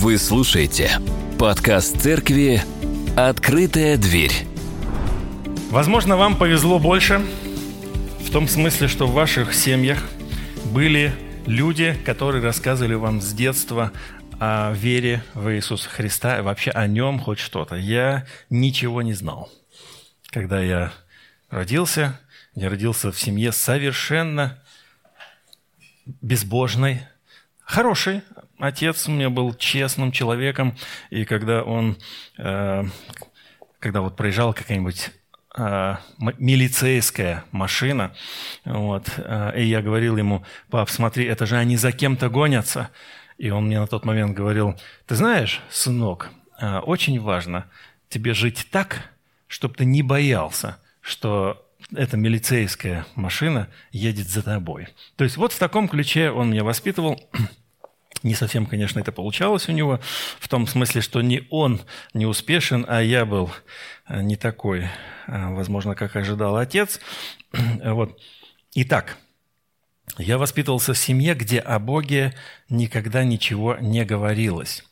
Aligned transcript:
Вы 0.00 0.16
слушаете 0.16 0.92
подкаст 1.40 2.00
церкви 2.00 2.62
«Открытая 3.16 3.96
дверь». 3.96 4.30
Возможно, 5.72 6.16
вам 6.16 6.38
повезло 6.38 6.78
больше 6.78 7.20
в 8.20 8.30
том 8.30 8.46
смысле, 8.46 8.86
что 8.86 9.08
в 9.08 9.12
ваших 9.12 9.52
семьях 9.52 9.98
были 10.66 11.12
люди, 11.46 12.00
которые 12.06 12.44
рассказывали 12.44 12.94
вам 12.94 13.20
с 13.20 13.32
детства 13.32 13.90
о 14.38 14.72
вере 14.72 15.24
в 15.34 15.52
Иисуса 15.52 15.88
Христа, 15.88 16.38
и 16.38 16.42
вообще 16.42 16.70
о 16.70 16.86
Нем 16.86 17.18
хоть 17.18 17.40
что-то. 17.40 17.74
Я 17.74 18.24
ничего 18.50 19.02
не 19.02 19.14
знал. 19.14 19.50
Когда 20.28 20.62
я 20.62 20.92
родился, 21.50 22.20
я 22.54 22.70
родился 22.70 23.10
в 23.10 23.18
семье 23.18 23.50
совершенно 23.50 24.62
безбожной, 26.06 27.02
хороший 27.58 28.22
отец 28.58 29.08
у 29.08 29.12
меня 29.12 29.30
был 29.30 29.54
честным 29.54 30.12
человеком, 30.12 30.76
и 31.10 31.24
когда 31.24 31.62
он, 31.62 31.96
э, 32.38 32.84
когда 33.78 34.00
вот 34.00 34.16
проезжала 34.16 34.52
какая-нибудь 34.52 35.10
э, 35.56 35.96
милицейская 36.38 37.44
машина, 37.52 38.14
вот, 38.64 39.08
э, 39.16 39.60
и 39.60 39.64
я 39.64 39.82
говорил 39.82 40.16
ему, 40.16 40.44
пап, 40.70 40.90
смотри, 40.90 41.24
это 41.24 41.46
же 41.46 41.56
они 41.56 41.76
за 41.76 41.92
кем-то 41.92 42.28
гонятся, 42.28 42.90
и 43.38 43.50
он 43.50 43.66
мне 43.66 43.80
на 43.80 43.86
тот 43.86 44.04
момент 44.04 44.36
говорил, 44.36 44.74
ты 45.06 45.14
знаешь, 45.14 45.60
сынок, 45.70 46.30
э, 46.60 46.78
очень 46.78 47.20
важно 47.20 47.66
тебе 48.08 48.34
жить 48.34 48.68
так, 48.70 49.10
чтобы 49.46 49.74
ты 49.74 49.84
не 49.84 50.02
боялся, 50.02 50.78
что 51.00 51.64
эта 51.94 52.16
милицейская 52.16 53.06
машина 53.14 53.68
едет 53.92 54.28
за 54.28 54.42
тобой. 54.42 54.88
То 55.16 55.24
есть 55.24 55.36
вот 55.36 55.52
в 55.52 55.58
таком 55.58 55.88
ключе 55.88 56.30
он 56.30 56.50
меня 56.50 56.64
воспитывал. 56.64 57.20
Не 58.22 58.34
совсем, 58.34 58.66
конечно, 58.66 58.98
это 59.00 59.12
получалось 59.12 59.68
у 59.68 59.72
него, 59.72 60.00
в 60.40 60.48
том 60.48 60.66
смысле, 60.66 61.00
что 61.00 61.20
не 61.22 61.46
он 61.50 61.80
не 62.14 62.26
успешен, 62.26 62.84
а 62.88 63.00
я 63.00 63.24
был 63.24 63.50
э, 64.08 64.22
не 64.22 64.36
такой, 64.36 64.82
э, 64.82 64.88
возможно, 65.26 65.94
как 65.94 66.16
ожидал 66.16 66.56
отец. 66.56 67.00
Вот. 67.84 68.18
Итак, 68.74 69.16
я 70.18 70.36
воспитывался 70.36 70.94
в 70.94 70.98
семье, 70.98 71.34
где 71.34 71.58
о 71.60 71.78
Боге 71.78 72.34
никогда 72.68 73.24
ничего 73.24 73.76
не 73.80 74.04
говорилось. 74.04 74.84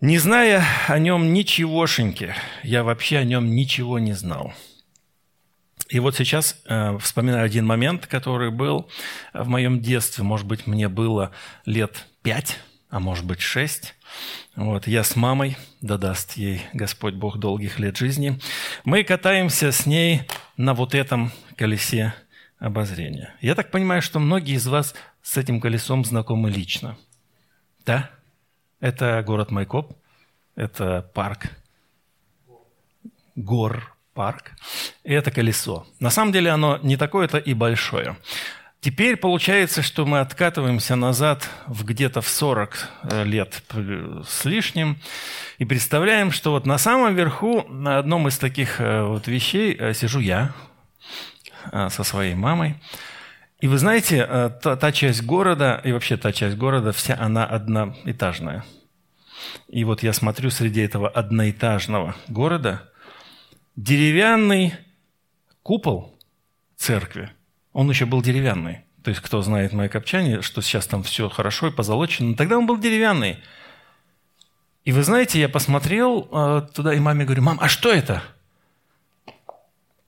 Не 0.00 0.18
зная 0.18 0.64
о 0.88 0.98
нем 0.98 1.32
ничегошеньки, 1.32 2.34
я 2.62 2.84
вообще 2.84 3.18
о 3.18 3.24
нем 3.24 3.54
ничего 3.54 3.98
не 3.98 4.12
знал– 4.12 4.52
и 5.92 6.00
вот 6.00 6.16
сейчас 6.16 6.58
э, 6.64 6.96
вспоминаю 7.00 7.44
один 7.44 7.66
момент, 7.66 8.06
который 8.06 8.50
был 8.50 8.88
в 9.34 9.46
моем 9.46 9.78
детстве. 9.82 10.24
Может 10.24 10.46
быть, 10.46 10.66
мне 10.66 10.88
было 10.88 11.32
лет 11.66 12.06
пять, 12.22 12.58
а 12.88 12.98
может 12.98 13.26
быть 13.26 13.42
шесть. 13.42 13.94
Вот, 14.56 14.86
я 14.86 15.04
с 15.04 15.16
мамой, 15.16 15.58
да 15.82 15.98
даст 15.98 16.32
ей 16.38 16.62
Господь 16.72 17.12
Бог 17.12 17.36
долгих 17.36 17.78
лет 17.78 17.98
жизни. 17.98 18.40
Мы 18.86 19.04
катаемся 19.04 19.70
с 19.70 19.84
ней 19.84 20.22
на 20.56 20.72
вот 20.72 20.94
этом 20.94 21.30
колесе 21.56 22.14
обозрения. 22.58 23.34
Я 23.42 23.54
так 23.54 23.70
понимаю, 23.70 24.00
что 24.00 24.18
многие 24.18 24.54
из 24.54 24.66
вас 24.66 24.94
с 25.22 25.36
этим 25.36 25.60
колесом 25.60 26.06
знакомы 26.06 26.50
лично. 26.50 26.96
Да? 27.84 28.08
Это 28.80 29.22
город 29.26 29.50
Майкоп, 29.50 29.92
это 30.56 31.02
парк 31.12 31.50
гор 33.36 33.91
парк, 34.14 34.52
и 35.04 35.12
это 35.12 35.30
колесо. 35.30 35.86
На 36.00 36.10
самом 36.10 36.32
деле 36.32 36.50
оно 36.50 36.78
не 36.82 36.96
такое-то 36.96 37.38
и 37.38 37.54
большое. 37.54 38.16
Теперь 38.80 39.16
получается, 39.16 39.80
что 39.80 40.04
мы 40.04 40.18
откатываемся 40.18 40.96
назад 40.96 41.48
в 41.68 41.84
где-то 41.84 42.20
в 42.20 42.28
40 42.28 42.88
э, 43.04 43.24
лет 43.24 43.62
с 44.26 44.44
лишним 44.44 44.98
и 45.58 45.64
представляем, 45.64 46.32
что 46.32 46.50
вот 46.50 46.66
на 46.66 46.78
самом 46.78 47.14
верху, 47.14 47.64
на 47.68 47.98
одном 47.98 48.26
из 48.26 48.38
таких 48.38 48.80
э, 48.80 49.04
вот 49.04 49.28
вещей 49.28 49.76
э, 49.78 49.94
сижу 49.94 50.18
я 50.18 50.52
со 51.70 52.02
своей 52.02 52.34
мамой. 52.34 52.74
И 53.60 53.68
вы 53.68 53.78
знаете, 53.78 54.26
та, 54.60 54.74
та 54.74 54.90
часть 54.90 55.22
города, 55.22 55.80
и 55.84 55.92
вообще 55.92 56.16
та 56.16 56.32
часть 56.32 56.56
города, 56.56 56.90
вся 56.90 57.16
она 57.20 57.44
одноэтажная. 57.44 58.64
И 59.68 59.84
вот 59.84 60.02
я 60.02 60.12
смотрю 60.12 60.50
среди 60.50 60.80
этого 60.80 61.08
одноэтажного 61.08 62.16
города– 62.26 62.82
деревянный 63.76 64.74
купол 65.62 66.18
церкви, 66.76 67.30
он 67.72 67.88
еще 67.88 68.06
был 68.06 68.22
деревянный. 68.22 68.80
То 69.02 69.10
есть, 69.10 69.20
кто 69.20 69.42
знает 69.42 69.72
мои 69.72 69.88
копчане, 69.88 70.42
что 70.42 70.62
сейчас 70.62 70.86
там 70.86 71.02
все 71.02 71.28
хорошо 71.28 71.68
и 71.68 71.72
позолочено, 71.72 72.36
тогда 72.36 72.56
он 72.58 72.66
был 72.66 72.78
деревянный. 72.78 73.38
И 74.84 74.92
вы 74.92 75.02
знаете, 75.02 75.40
я 75.40 75.48
посмотрел 75.48 76.28
э, 76.30 76.62
туда 76.74 76.94
и 76.94 77.00
маме 77.00 77.24
говорю, 77.24 77.42
мам, 77.42 77.58
а 77.60 77.68
что 77.68 77.92
это? 77.92 78.22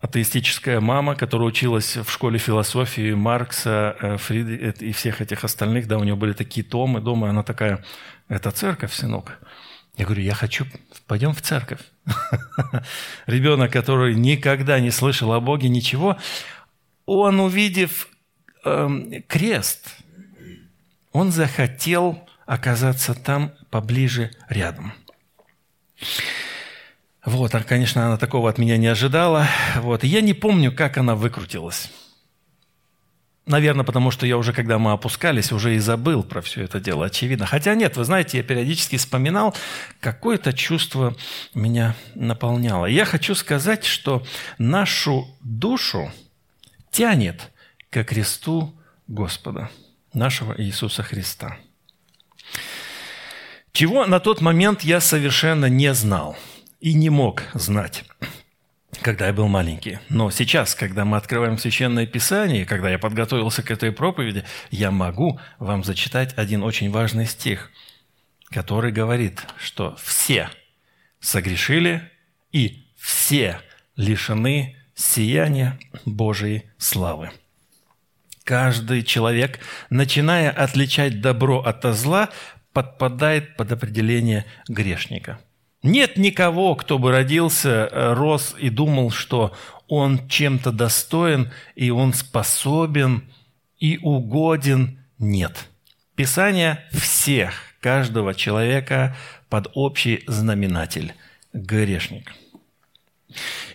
Атеистическая 0.00 0.80
мама, 0.80 1.14
которая 1.14 1.48
училась 1.48 1.96
в 1.96 2.10
школе 2.10 2.38
философии 2.38 3.14
Маркса, 3.14 3.96
э, 4.00 4.16
Фрида 4.16 4.84
и 4.84 4.92
всех 4.92 5.20
этих 5.20 5.44
остальных, 5.44 5.88
да, 5.88 5.98
у 5.98 6.04
нее 6.04 6.16
были 6.16 6.32
такие 6.32 6.64
томы 6.64 7.00
дома, 7.00 7.30
она 7.30 7.42
такая, 7.42 7.84
это 8.28 8.50
церковь, 8.50 8.92
сынок. 8.92 9.38
Я 9.96 10.06
говорю, 10.06 10.22
я 10.22 10.34
хочу, 10.34 10.66
пойдем 11.06 11.32
в 11.32 11.40
церковь. 11.40 11.80
Ребенок, 13.26 13.72
который 13.72 14.14
никогда 14.14 14.80
не 14.80 14.90
слышал 14.90 15.32
о 15.32 15.40
Боге 15.40 15.68
ничего, 15.68 16.18
он, 17.06 17.38
увидев 17.38 18.08
э, 18.64 19.22
крест, 19.28 19.96
он 21.12 21.30
захотел 21.30 22.26
оказаться 22.44 23.14
там 23.14 23.52
поближе 23.70 24.30
рядом. 24.48 24.92
Вот, 27.24 27.54
а, 27.54 27.62
конечно, 27.62 28.06
она 28.06 28.16
такого 28.16 28.50
от 28.50 28.58
меня 28.58 28.76
не 28.76 28.88
ожидала. 28.88 29.46
Вот, 29.76 30.04
и 30.04 30.08
я 30.08 30.20
не 30.20 30.34
помню, 30.34 30.74
как 30.74 30.98
она 30.98 31.14
выкрутилась. 31.14 31.90
Наверное, 33.46 33.84
потому 33.84 34.10
что 34.10 34.26
я 34.26 34.38
уже, 34.38 34.54
когда 34.54 34.78
мы 34.78 34.92
опускались, 34.92 35.52
уже 35.52 35.76
и 35.76 35.78
забыл 35.78 36.22
про 36.22 36.40
все 36.40 36.62
это 36.62 36.80
дело, 36.80 37.06
очевидно. 37.06 37.44
Хотя 37.44 37.74
нет, 37.74 37.96
вы 37.96 38.04
знаете, 38.04 38.38
я 38.38 38.42
периодически 38.42 38.96
вспоминал, 38.96 39.54
какое-то 40.00 40.54
чувство 40.54 41.14
меня 41.52 41.94
наполняло. 42.14 42.86
Я 42.86 43.04
хочу 43.04 43.34
сказать, 43.34 43.84
что 43.84 44.24
нашу 44.56 45.28
душу 45.40 46.10
тянет 46.90 47.52
к 47.90 48.02
кресту 48.04 48.74
Господа, 49.08 49.70
нашего 50.14 50.54
Иисуса 50.56 51.02
Христа. 51.02 51.58
Чего 53.72 54.06
на 54.06 54.20
тот 54.20 54.40
момент 54.40 54.82
я 54.82 55.00
совершенно 55.00 55.66
не 55.66 55.92
знал 55.92 56.36
и 56.80 56.94
не 56.94 57.10
мог 57.10 57.42
знать 57.52 58.04
когда 59.02 59.26
я 59.26 59.32
был 59.32 59.48
маленький. 59.48 59.98
Но 60.08 60.30
сейчас, 60.30 60.74
когда 60.74 61.04
мы 61.04 61.16
открываем 61.16 61.58
Священное 61.58 62.06
Писание, 62.06 62.66
когда 62.66 62.90
я 62.90 62.98
подготовился 62.98 63.62
к 63.62 63.70
этой 63.70 63.92
проповеди, 63.92 64.44
я 64.70 64.90
могу 64.90 65.40
вам 65.58 65.84
зачитать 65.84 66.36
один 66.36 66.62
очень 66.62 66.90
важный 66.90 67.26
стих, 67.26 67.70
который 68.50 68.92
говорит, 68.92 69.44
что 69.58 69.96
все 70.02 70.50
согрешили 71.20 72.10
и 72.52 72.86
все 72.96 73.60
лишены 73.96 74.76
сияния 74.94 75.78
Божией 76.04 76.64
славы. 76.78 77.30
Каждый 78.44 79.02
человек, 79.02 79.58
начиная 79.90 80.50
отличать 80.50 81.20
добро 81.20 81.60
от 81.60 81.82
зла, 81.94 82.30
подпадает 82.72 83.56
под 83.56 83.72
определение 83.72 84.44
грешника– 84.68 85.38
нет 85.84 86.16
никого, 86.16 86.74
кто 86.76 86.98
бы 86.98 87.12
родился, 87.12 87.88
э, 87.92 88.14
рос 88.14 88.56
и 88.58 88.70
думал, 88.70 89.10
что 89.10 89.54
он 89.86 90.26
чем-то 90.28 90.72
достоин, 90.72 91.52
и 91.76 91.90
он 91.90 92.14
способен 92.14 93.30
и 93.78 93.98
угоден. 94.02 94.98
Нет. 95.18 95.68
Писание 96.16 96.82
всех, 96.90 97.54
каждого 97.80 98.34
человека 98.34 99.14
под 99.50 99.70
общий 99.74 100.24
знаменатель– 100.26 101.12
грешник. 101.52 102.32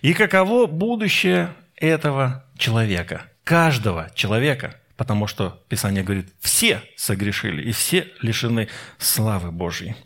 И 0.02 0.12
каково 0.12 0.66
будущее 0.66 1.54
этого 1.76 2.44
человека, 2.58 3.26
каждого 3.44 4.10
человека, 4.16 4.74
потому 4.96 5.28
что 5.28 5.62
Писание 5.68 6.02
говорит, 6.02 6.32
все 6.40 6.82
согрешили 6.96 7.62
и 7.62 7.70
все 7.70 8.08
лишены 8.20 8.66
славы 8.98 9.52
Божьей– 9.52 9.94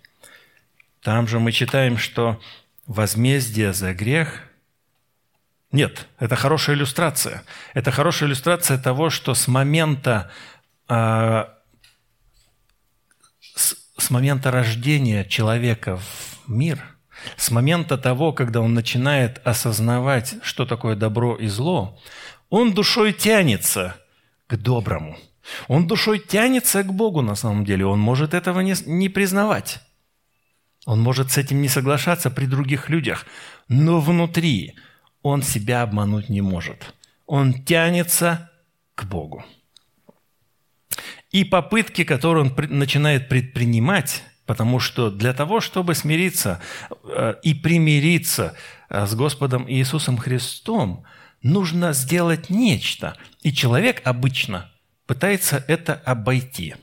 там 1.04 1.28
же 1.28 1.38
мы 1.38 1.52
читаем, 1.52 1.98
что 1.98 2.40
возмездие 2.86 3.74
за 3.74 3.92
грех... 3.92 4.40
Нет, 5.70 6.06
это 6.18 6.34
хорошая 6.34 6.76
иллюстрация. 6.76 7.42
Это 7.74 7.90
хорошая 7.90 8.30
иллюстрация 8.30 8.78
того, 8.78 9.10
что 9.10 9.34
с 9.34 9.46
момента, 9.46 10.30
э, 10.88 11.44
с, 13.54 13.76
с 13.98 14.10
момента 14.10 14.50
рождения 14.50 15.24
человека 15.26 15.98
в 15.98 16.48
мир, 16.48 16.82
с 17.36 17.50
момента 17.50 17.98
того, 17.98 18.32
когда 18.32 18.62
он 18.62 18.72
начинает 18.72 19.46
осознавать, 19.46 20.36
что 20.42 20.64
такое 20.64 20.96
добро 20.96 21.36
и 21.36 21.48
зло, 21.48 22.00
он 22.48 22.72
душой 22.72 23.12
тянется 23.12 23.94
к 24.46 24.56
доброму. 24.56 25.18
Он 25.68 25.86
душой 25.86 26.18
тянется 26.18 26.82
к 26.82 26.94
Богу 26.94 27.20
на 27.20 27.34
самом 27.34 27.66
деле. 27.66 27.84
Он 27.84 28.00
может 28.00 28.32
этого 28.32 28.60
не, 28.60 28.74
не 28.86 29.10
признавать. 29.10 29.80
Он 30.86 31.00
может 31.00 31.32
с 31.32 31.38
этим 31.38 31.62
не 31.62 31.68
соглашаться 31.68 32.30
при 32.30 32.46
других 32.46 32.90
людях, 32.90 33.26
но 33.68 34.00
внутри 34.00 34.74
он 35.22 35.42
себя 35.42 35.82
обмануть 35.82 36.28
не 36.28 36.42
может. 36.42 36.94
Он 37.26 37.54
тянется 37.54 38.50
к 38.94 39.04
Богу. 39.04 39.44
И 41.30 41.44
попытки, 41.44 42.04
которые 42.04 42.44
он 42.44 42.54
начинает 42.68 43.28
предпринимать, 43.28 44.22
потому 44.46 44.78
что 44.78 45.10
для 45.10 45.32
того, 45.32 45.60
чтобы 45.60 45.94
смириться 45.94 46.60
э, 47.02 47.34
и 47.42 47.54
примириться 47.54 48.54
э, 48.88 49.06
с 49.06 49.14
Господом 49.14 49.68
Иисусом 49.68 50.18
Христом, 50.18 51.04
нужно 51.42 51.92
сделать 51.92 52.50
нечто. 52.50 53.16
И 53.42 53.52
человек 53.52 54.02
обычно 54.04 54.70
пытается 55.06 55.64
это 55.66 55.94
обойти. 55.94 56.74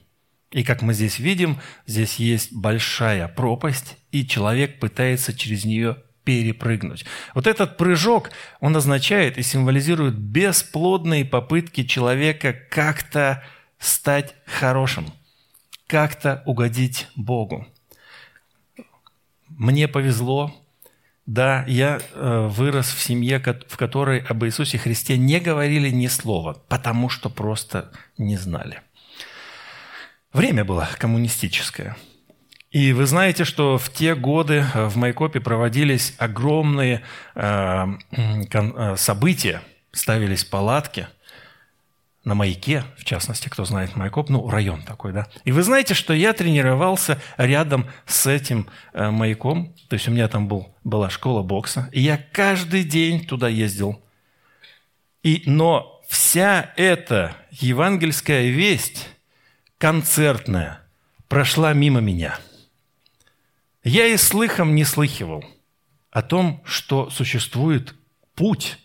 И 0.51 0.63
как 0.63 0.81
мы 0.81 0.93
здесь 0.93 1.19
видим, 1.19 1.59
здесь 1.87 2.15
есть 2.15 2.51
большая 2.51 3.27
пропасть, 3.29 3.97
и 4.11 4.27
человек 4.27 4.79
пытается 4.79 5.33
через 5.33 5.63
нее 5.63 5.97
перепрыгнуть. 6.25 7.05
Вот 7.33 7.47
этот 7.47 7.77
прыжок, 7.77 8.31
он 8.59 8.75
означает 8.75 9.37
и 9.37 9.43
символизирует 9.43 10.17
бесплодные 10.17 11.25
попытки 11.25 11.83
человека 11.83 12.53
как-то 12.69 13.43
стать 13.79 14.35
хорошим, 14.45 15.07
как-то 15.87 16.43
угодить 16.45 17.07
Богу. 17.15 17.65
Мне 19.47 19.87
повезло, 19.87 20.53
да, 21.25 21.63
я 21.67 21.99
э, 22.13 22.47
вырос 22.49 22.87
в 22.91 23.01
семье, 23.01 23.41
в 23.67 23.77
которой 23.77 24.19
об 24.19 24.43
Иисусе 24.43 24.77
Христе 24.77 25.17
не 25.17 25.39
говорили 25.39 25.89
ни 25.89 26.07
слова, 26.07 26.61
потому 26.67 27.09
что 27.09 27.29
просто 27.29 27.91
не 28.17 28.37
знали. 28.37 28.81
Время 30.33 30.63
было 30.63 30.89
коммунистическое. 30.97 31.97
И 32.71 32.93
вы 32.93 33.05
знаете, 33.05 33.43
что 33.43 33.77
в 33.77 33.91
те 33.91 34.15
годы 34.15 34.65
э, 34.73 34.85
в 34.85 34.95
Майкопе 34.95 35.41
проводились 35.41 36.15
огромные 36.17 37.01
э, 37.35 37.87
э, 38.11 38.95
события, 38.95 39.61
ставились 39.91 40.45
палатки– 40.45 41.07
на 42.23 42.35
маяке, 42.35 42.83
в 42.97 43.03
частности, 43.03 43.49
кто 43.49 43.65
знает 43.65 43.95
Майкоп, 43.95 44.29
ну, 44.29 44.47
район 44.47 44.83
такой, 44.83 45.11
да. 45.11 45.27
И 45.43 45.51
вы 45.51 45.63
знаете, 45.63 45.95
что 45.95 46.13
я 46.13 46.33
тренировался 46.33 47.19
рядом 47.37 47.87
с 48.05 48.27
этим 48.27 48.67
маяком, 48.93 49.73
то 49.89 49.95
есть 49.95 50.07
у 50.07 50.11
меня 50.11 50.27
там 50.27 50.47
был, 50.47 50.75
была 50.83 51.09
школа 51.09 51.41
бокса, 51.41 51.89
и 51.91 52.01
я 52.01 52.19
каждый 52.31 52.83
день 52.83 53.25
туда 53.25 53.49
ездил. 53.49 54.03
И, 55.23 55.43
но 55.47 56.01
вся 56.07 56.71
эта 56.77 57.35
евангельская 57.49 58.49
весть, 58.49 59.09
концертная, 59.81 60.79
прошла 61.27 61.73
мимо 61.73 62.01
меня. 62.01 62.39
Я 63.83 64.05
и 64.05 64.15
слыхом 64.15 64.75
не 64.75 64.85
слыхивал 64.85 65.43
о 66.11 66.21
том, 66.21 66.61
что 66.65 67.09
существует 67.09 67.95
путь 68.35 68.77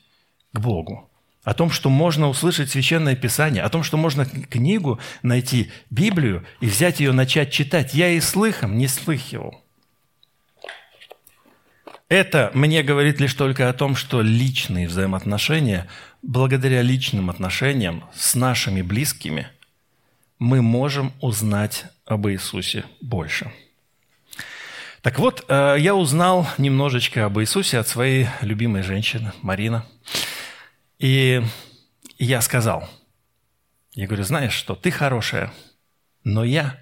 к 0.53 0.59
Богу 0.59 1.11
о 1.45 1.55
том, 1.55 1.71
что 1.71 1.91
можно 1.91 2.29
услышать 2.29 2.71
Священное 2.71 3.15
Писание, 3.15 3.63
о 3.63 3.69
том, 3.69 3.85
что 3.85 3.97
можно 3.97 4.27
книгу 4.27 4.99
найти, 5.23 5.71
Библию, 5.91 6.45
и 6.61 6.67
взять 6.67 6.99
ее, 6.99 7.13
начать 7.13 7.53
читать. 7.53 7.95
Я 7.95 8.09
и 8.09 8.19
слыхом 8.19 8.77
не 8.77 8.89
слыхивал. 8.89 9.63
Это 12.09 12.51
мне 12.53 12.83
говорит 12.83 13.21
лишь 13.21 13.35
только 13.35 13.69
о 13.69 13.73
том, 13.75 13.95
что 13.95 14.23
личные 14.23 14.89
взаимоотношения, 14.89 15.87
благодаря 16.21 16.83
личным 16.83 17.31
отношениям 17.31 18.03
с 18.13 18.35
нашими 18.35 18.83
близкими, 18.83 19.47
мы 20.39 20.63
можем 20.63 21.13
узнать 21.21 21.87
об 22.05 22.29
Иисусе 22.29 22.85
больше. 23.01 23.51
Так 25.03 25.19
вот, 25.19 25.45
э, 25.49 25.77
я 25.79 25.95
узнал 25.95 26.49
немножечко 26.59 27.27
об 27.27 27.39
Иисусе 27.39 27.79
от 27.79 27.89
своей 27.89 28.29
любимой 28.41 28.83
женщины, 28.83 29.33
Марина. 29.41 29.87
И 30.99 31.43
я 32.19 32.41
сказал, 32.41 32.89
я 33.93 34.07
говорю, 34.07 34.25
знаешь 34.25 34.53
что, 34.53 34.75
ты 34.75 34.91
хорошая, 34.91 35.53
но 36.25 36.45
я 36.45 36.81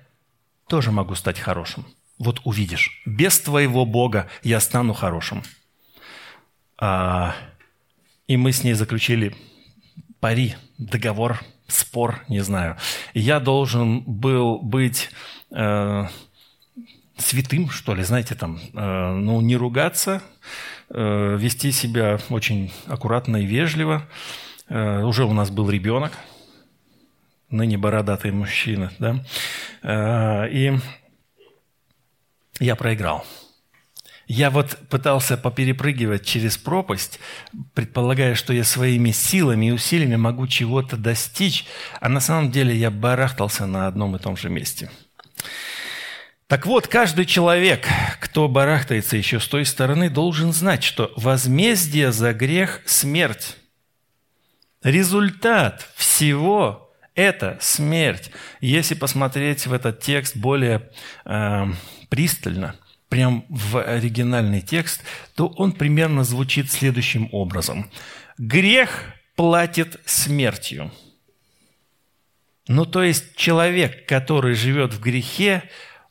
тоже 0.68 0.90
могу 0.90 1.14
стать 1.14 1.38
хорошим. 1.38 1.86
Вот 2.18 2.40
увидишь, 2.44 3.02
без 3.04 3.38
твоего 3.40 3.84
Бога 3.84 4.28
я 4.42 4.60
стану 4.60 4.94
хорошим. 4.94 5.42
А, 6.78 7.34
и 8.26 8.36
мы 8.36 8.52
с 8.52 8.64
ней 8.64 8.72
заключили 8.72 9.36
пари, 10.20 10.54
договор, 10.78 11.44
спор, 11.66 12.25
не 12.28 12.40
знаю. 12.40 12.76
Я 13.14 13.40
должен 13.40 14.02
был 14.02 14.58
быть 14.58 15.11
э, 15.50 16.06
святым, 17.16 17.70
что 17.70 17.94
ли, 17.94 18.02
знаете, 18.02 18.34
там, 18.34 18.58
э, 18.72 19.14
ну, 19.14 19.40
не 19.40 19.56
ругаться, 19.56 20.22
Э, 20.90 21.37
вести 21.38 21.72
себя 21.72 22.19
очень 22.28 22.72
аккуратно 22.87 23.38
и 23.38 23.46
вежливо. 23.46 24.06
Э, 24.69 25.02
уже 25.02 25.25
у 25.25 25.32
нас 25.32 25.50
был 25.50 25.70
ребенок, 25.70 26.12
ныне 27.50 27.78
бородатый 27.78 28.32
мужчина, 28.32 28.93
да, 28.99 29.25
э, 29.82 30.50
и 30.50 30.78
я 32.61 32.76
проиграл. 32.76 33.26
Я 34.26 34.50
вот 34.50 34.79
пытался 34.88 35.37
поперепрыгивать 35.37 36.25
через 36.25 36.56
пропасть, 36.56 37.21
предполагая, 37.75 38.35
что 38.35 38.53
я 38.53 38.65
своими 38.65 39.11
силами 39.11 39.67
и 39.67 39.73
усилиями 39.73 40.17
могу 40.17 40.47
чего-то 40.47 40.97
достичь, 40.97 41.67
а 42.00 42.09
на 42.09 42.21
самом 42.21 42.50
деле 42.50 42.75
я 42.75 42.91
барахтался 42.91 43.67
на 43.67 43.87
одном 43.87 44.17
и 44.17 44.19
том 44.19 44.37
же 44.37 44.49
месте– 44.49 44.91
так 46.47 46.67
вот, 46.67 46.88
каждый 46.88 47.25
человек, 47.25 47.88
кто 48.21 48.49
барахтается 48.49 49.17
еще 49.17 49.41
с 49.41 49.49
той 49.49 49.65
стороны, 49.65 50.11
должен 50.11 50.53
знать, 50.53 50.85
что 50.85 51.12
возмездие 51.17 52.12
за 52.12 52.35
грех– 52.35 52.82
смерть. 52.87 53.56
Результат 54.82 55.88
всего– 55.97 56.93
это 57.15 57.56
смерть. 57.62 58.31
Если 58.61 58.94
посмотреть 58.94 59.67
в 59.67 59.73
этот 59.73 60.00
текст 60.00 60.37
более 60.37 60.91
э, 61.25 61.65
пристально, 62.11 62.76
прям 63.14 63.46
в 63.49 63.81
оригинальный 63.81 64.61
текст, 64.61 65.00
то 65.37 65.46
он 65.46 65.70
примерно 65.70 66.25
звучит 66.25 66.69
следующим 66.69 67.28
образом. 67.31 67.88
Грех 68.38 69.05
платит 69.37 70.00
смертью. 70.05 70.90
Ну, 72.66 72.87
то 72.87 73.05
есть 73.05 73.37
человек, 73.37 74.08
который 74.08 74.55
живет 74.56 74.94
в 74.94 75.00
грехе, 75.00 75.62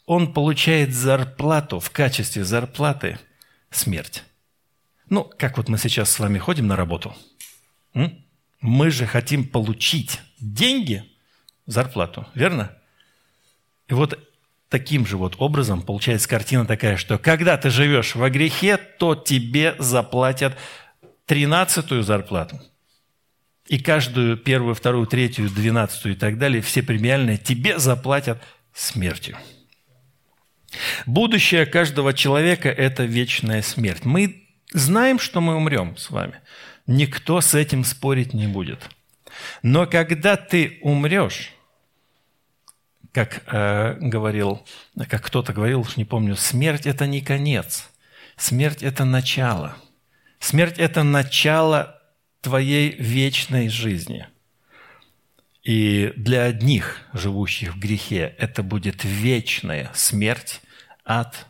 он 0.05 0.33
получает 0.33 0.93
зарплату 0.93 1.81
в 1.81 1.91
качестве 1.91 2.45
зарплаты 2.45 3.19
смерть. 3.69 4.23
Ну, 5.09 5.29
как 5.37 5.57
вот 5.57 5.67
мы 5.67 5.77
сейчас 5.77 6.09
с 6.09 6.19
вами 6.19 6.37
ходим 6.37 6.67
на 6.67 6.77
работу. 6.77 7.13
Мы 8.61 8.91
же 8.91 9.07
хотим 9.07 9.45
получить 9.45 10.21
деньги, 10.39 11.03
зарплату, 11.65 12.27
верно? 12.33 12.71
И 13.89 13.93
вот 13.93 14.17
таким 14.73 15.05
же 15.05 15.17
вот 15.17 15.35
образом 15.37 15.83
получается 15.83 16.27
картина 16.27 16.65
такая, 16.65 16.97
что 16.97 17.19
когда 17.19 17.57
ты 17.57 17.69
живешь 17.69 18.15
во 18.15 18.31
грехе, 18.31 18.77
то 18.77 19.13
тебе 19.13 19.75
заплатят 19.77 20.57
тринадцатую 21.27 22.01
зарплату. 22.01 22.59
И 23.67 23.77
каждую 23.77 24.35
первую, 24.35 24.73
вторую, 24.73 25.05
третью, 25.05 25.47
двенадцатую 25.47 26.15
и 26.15 26.17
так 26.17 26.39
далее, 26.39 26.63
все 26.63 26.81
премиальные 26.81 27.37
тебе 27.37 27.77
заплатят 27.77 28.41
смертью. 28.73 29.37
Будущее 31.05 31.67
каждого 31.67 32.11
человека– 32.11 32.69
это 32.69 33.03
вечная 33.03 33.61
смерть. 33.61 34.05
Мы 34.05 34.47
знаем, 34.71 35.19
что 35.19 35.39
мы 35.39 35.55
умрем 35.55 35.95
с 35.97 36.09
вами. 36.09 36.41
Никто 36.87 37.41
с 37.41 37.53
этим 37.53 37.83
спорить 37.83 38.33
не 38.33 38.47
будет. 38.47 38.89
Но 39.61 39.85
когда 39.85 40.35
ты 40.35 40.79
умрешь, 40.81 41.51
как 43.13 43.43
э, 43.45 43.95
говорил, 43.99 44.65
как 45.07 45.23
кто-то 45.23 45.53
говорил, 45.53 45.81
уж 45.81 45.97
не 45.97 46.03
помню, 46.03 46.35
смерть– 46.35 46.85
это 46.87 47.05
не 47.05 47.21
конец. 47.21 47.89
Смерть– 48.35 48.81
это 48.83 49.05
начало. 49.05 49.77
Смерть– 50.39 50.75
это 50.79 51.03
начало 51.03 52.01
твоей 52.41 52.95
вечной 52.97 53.69
жизни. 53.69 54.27
И 55.61 56.11
для 56.17 56.43
одних, 56.45 57.01
живущих 57.13 57.75
в 57.75 57.79
грехе, 57.79 58.35
это 58.39 58.63
будет 58.63 59.03
вечная 59.03 59.91
смерть, 59.93 60.61
ад, 61.05 61.47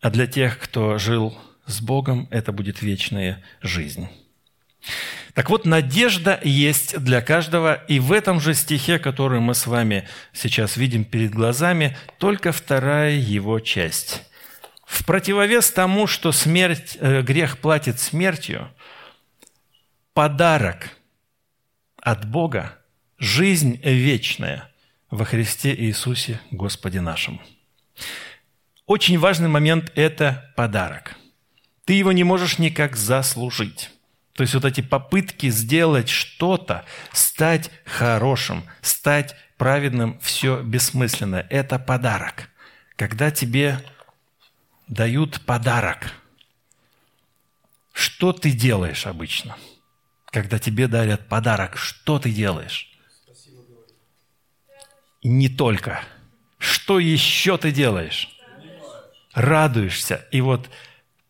а 0.00 0.10
для 0.10 0.26
тех, 0.26 0.58
кто 0.58 0.98
жил 0.98 1.36
с 1.66 1.80
Богом, 1.80 2.28
это 2.30 2.52
будет 2.52 2.80
вечная 2.80 3.42
жизнь. 3.60 4.08
Так 5.36 5.50
вот, 5.50 5.66
надежда 5.66 6.40
есть 6.42 6.98
для 6.98 7.20
каждого, 7.20 7.74
и 7.74 7.98
в 7.98 8.10
этом 8.12 8.40
же 8.40 8.54
стихе, 8.54 8.98
который 8.98 9.38
мы 9.38 9.54
с 9.54 9.66
вами 9.66 10.08
сейчас 10.32 10.78
видим 10.78 11.04
перед 11.04 11.30
глазами, 11.30 11.94
только 12.16 12.52
вторая 12.52 13.12
его 13.12 13.60
часть. 13.60 14.22
В 14.86 15.04
противовес 15.04 15.70
тому, 15.72 16.06
что 16.06 16.32
смерть, 16.32 16.96
э, 16.98 17.20
грех 17.20 17.58
платит 17.58 18.00
смертью, 18.00 18.70
подарок 20.14 20.88
от 22.00 22.26
Бога– 22.26 22.78
жизнь 23.18 23.78
вечная 23.84 24.70
во 25.10 25.26
Христе 25.26 25.74
Иисусе 25.74 26.40
Господе 26.50 27.02
нашему. 27.02 27.42
очень 28.86 29.18
важный 29.18 29.50
момент– 29.50 29.92
это 29.96 30.50
подарок. 30.56 31.14
Ты 31.84 31.92
его 31.92 32.12
не 32.12 32.24
можешь 32.24 32.58
никак 32.58 32.96
заслужить. 32.96 33.90
То 34.36 34.42
есть 34.42 34.52
вот 34.52 34.66
эти 34.66 34.82
попытки 34.82 35.48
сделать 35.48 36.10
что-то, 36.10 36.84
стать 37.12 37.70
хорошим, 37.86 38.64
стать 38.82 39.34
праведным, 39.56 40.18
все 40.20 40.60
бессмысленно. 40.62 41.46
Это 41.48 41.78
подарок. 41.78 42.50
Когда 42.96 43.30
тебе 43.30 43.82
дают 44.88 45.40
подарок, 45.40 46.12
что 47.94 48.34
ты 48.34 48.50
делаешь 48.50 49.06
обычно? 49.06 49.56
Когда 50.26 50.58
тебе 50.58 50.86
дарят 50.86 51.28
подарок, 51.28 51.78
что 51.78 52.18
ты 52.18 52.30
делаешь? 52.30 52.92
Не 55.22 55.48
только. 55.48 56.02
Что 56.58 56.98
еще 56.98 57.56
ты 57.56 57.72
делаешь? 57.72 58.28
Радуешься. 59.32 60.26
И 60.30 60.42
вот 60.42 60.68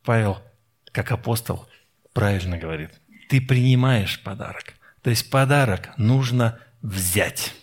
Павел, 0.02 0.42
как 0.90 1.12
апостол, 1.12 1.68
правильно 2.16 2.56
говорит. 2.56 2.92
Ты 3.28 3.42
принимаешь 3.42 4.22
подарок. 4.22 4.72
То 5.02 5.10
есть 5.10 5.28
подарок 5.28 5.90
нужно 5.98 6.58
взять. 6.80 7.54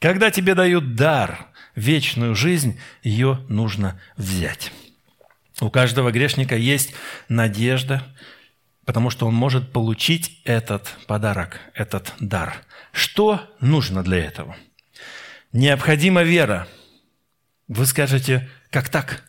Когда 0.00 0.32
тебе 0.32 0.56
дают 0.56 0.96
дар, 0.96 1.46
вечную 1.76 2.34
жизнь, 2.34 2.80
ее 3.04 3.44
нужно 3.48 4.00
взять. 4.16 4.72
У 5.60 5.70
каждого 5.70 6.10
грешника 6.10 6.56
есть 6.56 6.94
надежда, 7.28 8.02
потому 8.84 9.08
что 9.08 9.28
он 9.28 9.34
может 9.34 9.72
получить 9.72 10.40
этот 10.44 10.92
подарок, 11.06 11.60
этот 11.72 12.12
дар. 12.18 12.56
Что 12.90 13.48
нужно 13.60 14.02
для 14.02 14.18
этого? 14.18 14.56
Необходима 15.52 16.24
вера. 16.24 16.66
Вы 17.68 17.86
скажете, 17.86 18.50
как 18.70 18.88
так? 18.88 19.22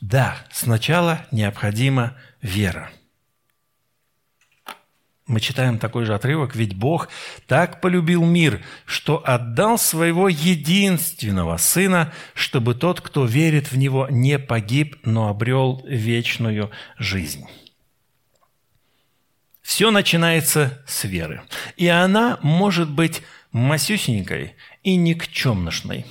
Да, 0.00 0.36
сначала 0.52 1.26
необходима 1.32 2.16
вера. 2.42 2.92
Мы 5.26 5.40
читаем 5.40 5.78
такой 5.78 6.04
же 6.04 6.14
отрывок, 6.14 6.56
ведь 6.56 6.74
Бог 6.74 7.08
так 7.46 7.80
полюбил 7.80 8.24
мир, 8.24 8.60
что 8.86 9.22
отдал 9.24 9.78
своего 9.78 10.28
единственного 10.28 11.58
Сына, 11.58 12.12
чтобы 12.34 12.74
тот, 12.74 13.00
кто 13.00 13.24
верит 13.24 13.70
в 13.70 13.76
Него, 13.78 14.08
не 14.10 14.38
погиб, 14.38 14.96
но 15.04 15.28
обрел 15.28 15.80
вечную 15.86 16.72
жизнь. 16.98 17.46
Все 19.62 19.92
начинается 19.92 20.82
с 20.86 21.04
веры. 21.04 21.42
И 21.76 21.86
она 21.86 22.38
может 22.42 22.90
быть 22.90 23.22
масюсенькой 23.52 24.56
и 24.82 24.96
никчемношной. 24.96 26.04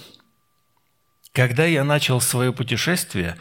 Когда 1.34 1.66
я 1.66 1.84
начал 1.84 2.22
свое 2.22 2.54
путешествие 2.54 3.38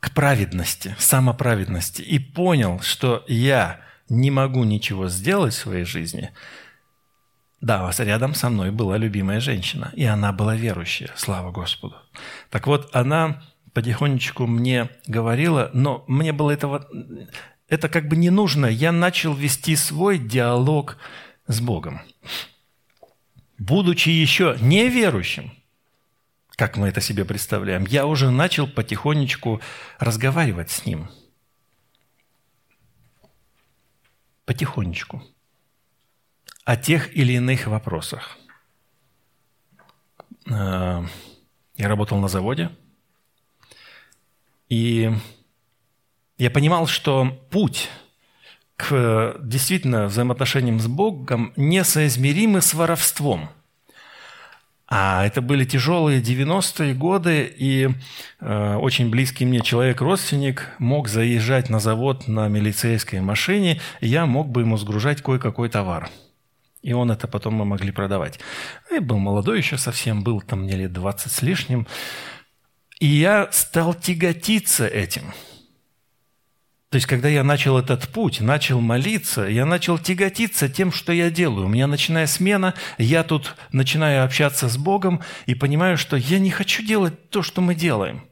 к 0.00 0.12
праведности, 0.12 0.96
самоправедности, 0.98 2.00
и 2.00 2.18
понял, 2.18 2.80
что 2.80 3.24
я 3.28 3.80
не 4.08 4.30
могу 4.30 4.64
ничего 4.64 5.08
сделать 5.08 5.54
в 5.54 5.58
своей 5.58 5.84
жизни, 5.84 6.32
да, 7.60 7.90
рядом 7.98 8.34
со 8.34 8.50
мной 8.50 8.70
была 8.70 8.96
любимая 8.98 9.40
женщина, 9.40 9.90
и 9.94 10.04
она 10.04 10.32
была 10.32 10.54
верующая, 10.54 11.10
слава 11.16 11.50
Господу. 11.50 11.96
Так 12.50 12.66
вот, 12.66 12.94
она 12.94 13.42
потихонечку 13.72 14.46
мне 14.46 14.90
говорила, 15.06 15.70
но 15.72 16.04
мне 16.06 16.32
было 16.32 16.50
этого, 16.50 16.86
это 17.68 17.88
как 17.88 18.08
бы 18.08 18.16
не 18.16 18.30
нужно. 18.30 18.66
Я 18.66 18.92
начал 18.92 19.34
вести 19.34 19.74
свой 19.74 20.18
диалог 20.18 20.98
с 21.46 21.60
Богом. 21.60 22.00
Будучи 23.58 24.10
еще 24.10 24.56
неверующим, 24.60 25.52
как 26.56 26.76
мы 26.76 26.88
это 26.88 27.00
себе 27.00 27.24
представляем, 27.24 27.86
я 27.86 28.06
уже 28.06 28.30
начал 28.30 28.66
потихонечку 28.66 29.60
разговаривать 29.98 30.70
с 30.70 30.84
Ним– 30.84 31.08
потихонечку 34.46 35.22
о 36.64 36.76
тех 36.76 37.14
или 37.14 37.34
иных 37.34 37.66
вопросах. 37.66 38.38
Э, 40.48 41.04
я 41.76 41.88
работал 41.88 42.18
на 42.18 42.28
заводе, 42.28 42.70
и 44.70 45.12
я 46.38 46.50
понимал, 46.50 46.86
что 46.86 47.38
путь 47.50 47.90
к 48.76 49.36
действительно 49.42 50.06
взаимоотношениям 50.06 50.80
с 50.80 50.86
Богом 50.86 51.52
несоизмеримы 51.56 52.62
с 52.62 52.72
воровством– 52.72 53.50
а 54.88 55.26
это 55.26 55.42
были 55.42 55.64
тяжелые 55.64 56.20
90-е 56.20 56.94
годы, 56.94 57.52
и 57.56 57.88
э, 58.40 58.74
очень 58.76 59.10
близкий 59.10 59.44
мне 59.44 59.60
человек-родственник 59.60 60.68
мог 60.78 61.08
заезжать 61.08 61.70
на 61.70 61.80
завод 61.80 62.28
на 62.28 62.46
милицейской 62.48 63.20
машине, 63.20 63.80
и 64.00 64.06
я 64.06 64.26
мог 64.26 64.48
бы 64.48 64.60
ему 64.60 64.76
сгружать 64.76 65.22
кое-какой 65.22 65.68
товар. 65.68 66.08
И 66.82 66.92
он 66.92 67.10
это 67.10 67.26
потом 67.26 67.54
мы 67.54 67.64
могли 67.64 67.90
продавать. 67.90 68.38
Я 68.90 69.00
был 69.00 69.18
молодой 69.18 69.58
еще 69.58 69.76
совсем, 69.76 70.22
был 70.22 70.40
там 70.40 70.62
мне 70.62 70.76
лет 70.76 70.92
20 70.92 71.32
с 71.32 71.42
лишним. 71.42 71.88
И 73.00 73.06
я 73.06 73.48
стал 73.50 73.92
тяготиться 73.92 74.86
этим– 74.86 75.34
то 76.96 76.98
есть, 76.98 77.08
когда 77.08 77.28
я 77.28 77.44
начал 77.44 77.76
этот 77.76 78.08
путь, 78.08 78.40
начал 78.40 78.80
молиться, 78.80 79.42
я 79.42 79.66
начал 79.66 79.98
тяготиться 79.98 80.66
тем, 80.70 80.90
что 80.90 81.12
я 81.12 81.30
делаю. 81.30 81.66
У 81.66 81.68
меня 81.68 81.86
начиная 81.86 82.26
смена, 82.26 82.72
я 82.96 83.22
тут 83.22 83.54
начинаю 83.70 84.24
общаться 84.24 84.66
с 84.66 84.78
Богом 84.78 85.22
и 85.44 85.54
понимаю, 85.54 85.98
что 85.98 86.16
я 86.16 86.38
не 86.38 86.50
хочу 86.50 86.82
делать 86.82 87.28
то, 87.28 87.42
что 87.42 87.60
мы 87.60 87.74
делаем. 87.74 88.24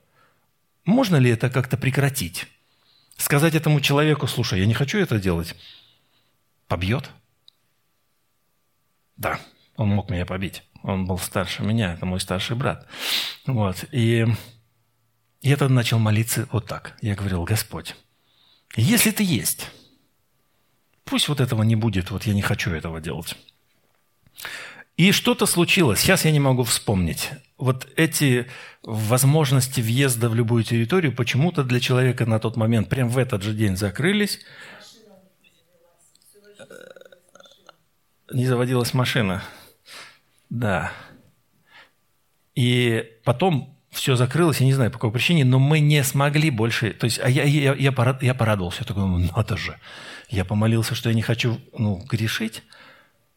Можно 0.86 1.16
ли 1.16 1.28
это 1.28 1.50
как-то 1.50 1.76
прекратить? 1.76 2.46
Сказать 3.18 3.54
этому 3.54 3.82
человеку, 3.82 4.26
слушай, 4.26 4.60
я 4.60 4.64
не 4.64 4.72
хочу 4.72 4.96
это 4.96 5.20
делать. 5.20 5.54
Побьет? 6.66 7.10
Да, 9.18 9.40
он 9.76 9.90
мог 9.90 10.08
меня 10.08 10.24
побить. 10.24 10.62
Он 10.82 11.04
был 11.04 11.18
старше 11.18 11.62
меня, 11.62 11.92
это 11.92 12.06
мой 12.06 12.18
старший 12.18 12.56
брат. 12.56 12.88
Вот. 13.44 13.84
И 13.92 14.24
я 15.42 15.58
тогда 15.58 15.74
начал 15.74 15.98
молиться 15.98 16.48
вот 16.50 16.64
так. 16.64 16.96
Я 17.02 17.14
говорил, 17.14 17.44
Господь, 17.44 17.94
если 18.76 19.10
ты 19.10 19.22
есть, 19.22 19.70
пусть 21.04 21.28
вот 21.28 21.40
этого 21.40 21.62
не 21.62 21.76
будет, 21.76 22.10
вот 22.10 22.24
я 22.24 22.34
не 22.34 22.42
хочу 22.42 22.70
этого 22.70 23.00
делать. 23.00 23.36
И 24.96 25.10
что-то 25.10 25.46
случилось, 25.46 26.00
сейчас 26.00 26.24
я 26.24 26.30
не 26.30 26.40
могу 26.40 26.62
вспомнить. 26.62 27.30
Вот 27.58 27.88
эти 27.96 28.48
возможности 28.82 29.80
въезда 29.80 30.28
в 30.28 30.34
любую 30.34 30.62
территорию 30.62 31.14
почему-то 31.14 31.64
для 31.64 31.80
человека 31.80 32.26
на 32.26 32.38
тот 32.38 32.56
момент, 32.56 32.88
прям 32.88 33.08
в 33.08 33.18
этот 33.18 33.42
же 33.42 33.54
день 33.54 33.76
закрылись. 33.76 34.40
Не 38.32 38.46
заводилась 38.46 38.94
машина. 38.94 39.42
Да. 40.48 40.92
И 42.54 43.18
потом 43.24 43.73
все 43.94 44.16
закрылось, 44.16 44.60
я 44.60 44.66
не 44.66 44.74
знаю 44.74 44.90
по 44.90 44.98
какой 44.98 45.12
причине, 45.12 45.44
но 45.44 45.58
мы 45.58 45.80
не 45.80 46.02
смогли 46.04 46.50
больше, 46.50 46.90
то 46.90 47.04
есть 47.04 47.20
а 47.22 47.28
я, 47.28 47.44
я, 47.44 47.74
я, 47.74 47.92
порад, 47.92 48.22
я 48.22 48.34
порадовался, 48.34 48.80
я 48.80 48.86
такой, 48.86 49.04
ну 49.04 49.18
надо 49.18 49.56
же. 49.56 49.78
Я 50.28 50.44
помолился, 50.44 50.94
что 50.94 51.08
я 51.08 51.14
не 51.14 51.22
хочу 51.22 51.60
ну, 51.78 52.04
грешить, 52.08 52.62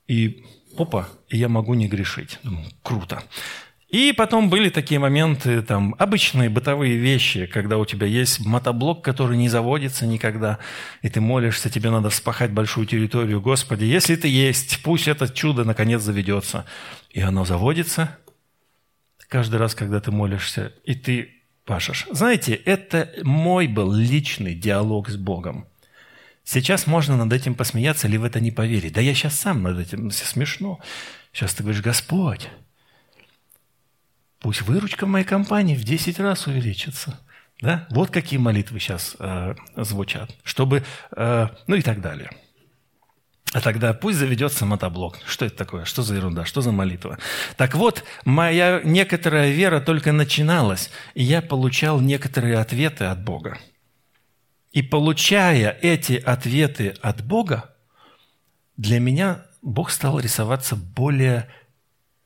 и 0.08 0.44
опа, 0.78 1.08
я 1.30 1.50
могу 1.50 1.74
не 1.74 1.88
грешить. 1.88 2.40
Думаю, 2.44 2.66
круто. 2.82 3.24
И 3.90 4.12
потом 4.12 4.50
были 4.50 4.70
такие 4.70 5.00
моменты, 5.00 5.62
там, 5.62 5.96
обычные 5.98 6.50
бытовые 6.50 6.98
вещи, 6.98 7.46
когда 7.46 7.78
у 7.78 7.86
тебя 7.86 8.06
есть 8.06 8.46
мотоблок, 8.46 9.02
который 9.02 9.38
не 9.38 9.48
заводится 9.48 10.06
никогда, 10.06 10.60
и 11.02 11.10
ты 11.10 11.22
молишься, 11.22 11.70
тебе 11.70 11.90
надо 11.90 12.10
вспахать 12.10 12.52
большую 12.52 12.86
территорию. 12.86 13.40
Господи, 13.40 13.86
если 13.86 14.18
ты 14.18 14.28
есть, 14.28 14.82
пусть 14.84 15.08
это 15.08 15.30
чудо 15.30 15.64
наконец 15.64 16.02
заведется. 16.02 16.66
И 17.12 17.22
оно 17.22 17.46
заводится, 17.46 18.18
каждый 19.27 19.57
раз, 19.57 19.75
когда 19.75 20.00
ты 20.00 20.12
молишься, 20.12 20.74
и 20.84 20.96
ты 20.96 21.38
пашешь. 21.65 22.07
Знаете, 22.12 22.53
это 22.53 23.12
мой 23.24 23.67
был 23.67 23.91
личный 23.91 24.55
диалог 24.55 25.10
с 25.10 25.17
Богом. 25.17 25.67
Сейчас 26.43 26.88
можно 26.88 27.17
над 27.17 27.34
этим 27.34 27.55
посмеяться 27.55 28.07
или 28.07 28.15
в 28.15 28.24
это 28.24 28.39
не 28.39 28.51
поверить. 28.51 28.93
Да 28.93 29.01
я 29.01 29.13
сейчас 29.13 29.38
сам 29.38 29.63
над 29.63 29.79
этим 29.79 30.12
смешно. 30.12 30.79
Сейчас 31.34 31.53
ты 31.53 31.62
говоришь, 31.62 31.84
Господь, 31.84 32.48
пусть 34.39 34.62
выручка 34.62 35.05
моей 35.05 35.25
компании 35.25 35.75
в 35.75 35.84
10 35.84 36.19
раз 36.19 36.48
увеличится. 36.48 37.19
Да? 37.62 37.86
Вот 37.89 38.12
какие 38.12 38.39
молитвы 38.39 38.79
сейчас 38.79 39.17
э, 39.19 39.55
звучат. 39.75 40.34
Чтобы, 40.43 40.86
э, 41.15 41.48
ну 41.67 41.75
и 41.75 41.81
так 41.81 42.00
далее. 42.00 42.31
А 43.54 43.62
тогда 43.62 43.94
пусть 43.94 44.18
заведется 44.18 44.66
мотоблок. 44.66 45.20
Что 45.25 45.46
это 45.46 45.56
такое? 45.56 45.86
Что 45.86 46.01
за 46.01 46.16
ерунда? 46.16 46.46
Что 46.46 46.62
за 46.62 46.72
молитва? 46.72 47.18
Так 47.56 47.75
вот, 47.75 48.04
моя 48.25 48.82
некоторая 48.84 49.51
вера 49.51 49.80
только 49.80 50.12
начиналась, 50.12 50.89
и 51.13 51.24
я 51.24 51.42
получал 51.42 52.01
некоторые 52.01 52.58
ответы 52.58 53.06
от 53.06 53.24
Бога. 53.24 53.58
И 54.74 54.82
получая 54.82 55.72
эти 55.82 56.13
ответы 56.13 56.89
от 57.01 57.24
Бога, 57.25 57.74
для 58.75 59.00
меня 59.00 59.46
Бог 59.62 59.92
стал 59.92 60.20
рисоваться 60.20 60.75
более 60.75 61.50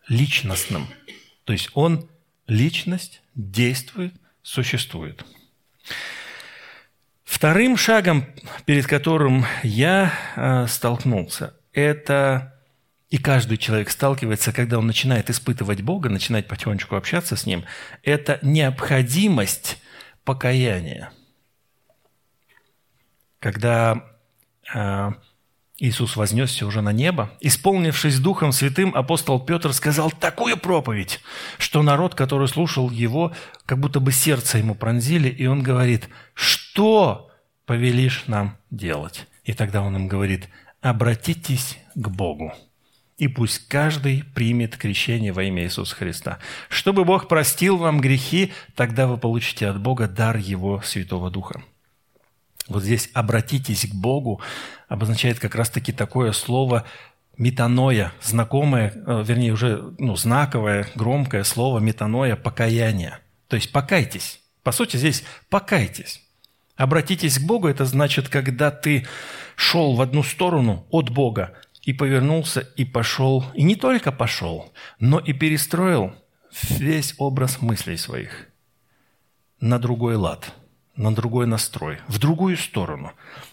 личностным. 0.07 0.87
То 1.45 1.53
есть 1.53 1.69
Он 1.75 2.09
личность 2.47 3.21
действует, 3.35 4.13
существует. 4.41 5.23
Вторым 7.41 7.75
шагом, 7.75 8.27
перед 8.65 8.85
которым 8.85 9.45
я 9.63 10.13
э, 10.35 10.67
столкнулся, 10.67 11.55
это 11.73 12.53
и 13.09 13.17
каждый 13.17 13.57
человек 13.57 13.89
сталкивается, 13.89 14.53
когда 14.53 14.77
он 14.77 14.85
начинает 14.85 15.31
испытывать 15.31 15.81
Бога, 15.81 16.09
начинает 16.09 16.47
потихонечку 16.47 16.95
общаться 16.95 17.35
с 17.35 17.47
Ним, 17.47 17.65
это 18.03 18.37
необходимость 18.43 19.81
покаяния. 20.23 21.11
Когда 23.39 24.03
э, 24.71 25.09
Иисус 25.79 26.15
вознесся 26.17 26.67
уже 26.67 26.81
на 26.81 26.93
небо, 26.93 27.31
исполнившись 27.39 28.19
Духом 28.19 28.51
Святым, 28.51 28.93
апостол 28.93 29.43
Петр 29.43 29.73
сказал 29.73 30.11
такую 30.11 30.57
проповедь, 30.57 31.19
что 31.57 31.81
народ, 31.81 32.13
который 32.13 32.47
слушал 32.47 32.91
его, 32.91 33.33
как 33.65 33.79
будто 33.79 33.99
бы 33.99 34.11
сердце 34.11 34.59
ему 34.59 34.75
пронзили, 34.75 35.27
и 35.27 35.47
он 35.47 35.63
говорит, 35.63 36.07
что 36.35 37.29
повелишь 37.71 38.25
нам 38.27 38.57
делать? 38.69 39.27
И 39.45 39.53
тогда 39.53 39.81
он 39.81 39.95
им 39.95 40.09
говорит, 40.09 40.49
обратитесь 40.81 41.77
к 41.95 42.09
Богу 42.09 42.53
и 43.17 43.29
пусть 43.29 43.65
каждый 43.69 44.25
примет 44.35 44.75
крещение 44.75 45.31
во 45.31 45.43
имя 45.43 45.63
Иисуса 45.63 45.95
Христа. 45.95 46.39
Чтобы 46.67 47.05
Бог 47.05 47.29
простил 47.29 47.77
вам 47.77 48.01
грехи, 48.01 48.51
тогда 48.75 49.07
вы 49.07 49.17
получите 49.17 49.67
от 49.67 49.79
Бога 49.79 50.09
дар 50.09 50.35
Его 50.35 50.81
Святого 50.81 51.31
Духа. 51.31 51.61
Вот 52.67 52.83
здесь 52.83 53.09
«обратитесь 53.13 53.87
к 53.87 53.95
Богу» 53.95 54.41
обозначает 54.89 55.39
как 55.39 55.55
раз-таки 55.55 55.93
такое 55.93 56.33
слово 56.33 56.83
метаноя, 57.37 58.11
знакомое, 58.21 58.91
э, 58.93 59.23
вернее, 59.25 59.53
уже 59.53 59.93
ну, 59.97 60.17
знаковое, 60.17 60.87
громкое 60.95 61.45
слово 61.45 61.79
метаноя– 61.79 62.35
покаяние. 62.43 63.19
То 63.47 63.55
есть 63.55 63.71
покайтесь. 63.71 64.41
По 64.61 64.73
сути, 64.73 64.97
здесь 64.97 65.23
покайтесь. 65.49 66.21
Обратитесь 66.81 67.37
к 67.37 67.43
Богу– 67.43 67.67
это 67.69 67.85
значит, 67.85 68.27
когда 68.27 68.71
ты 68.71 69.05
шел 69.55 69.93
в 69.93 70.01
одну 70.01 70.23
сторону 70.23 70.83
от 70.89 71.11
Бога, 71.11 71.53
и 71.83 71.93
повернулся 71.93 72.61
и 72.75 72.85
пошел, 72.85 73.45
и 73.53 73.61
не 73.61 73.75
только 73.75 74.11
пошел, 74.11 74.73
но 74.99 75.19
и 75.19 75.31
перестроил 75.31 76.11
весь 76.71 77.13
образ 77.19 77.61
мыслей 77.61 77.97
своих 77.97 78.47
на 79.59 79.77
другой 79.77 80.15
лад, 80.15 80.55
на 80.95 81.13
другой 81.13 81.45
настрой, 81.45 81.99
в 82.07 82.17
другую 82.17 82.57
сторону. 82.57 83.11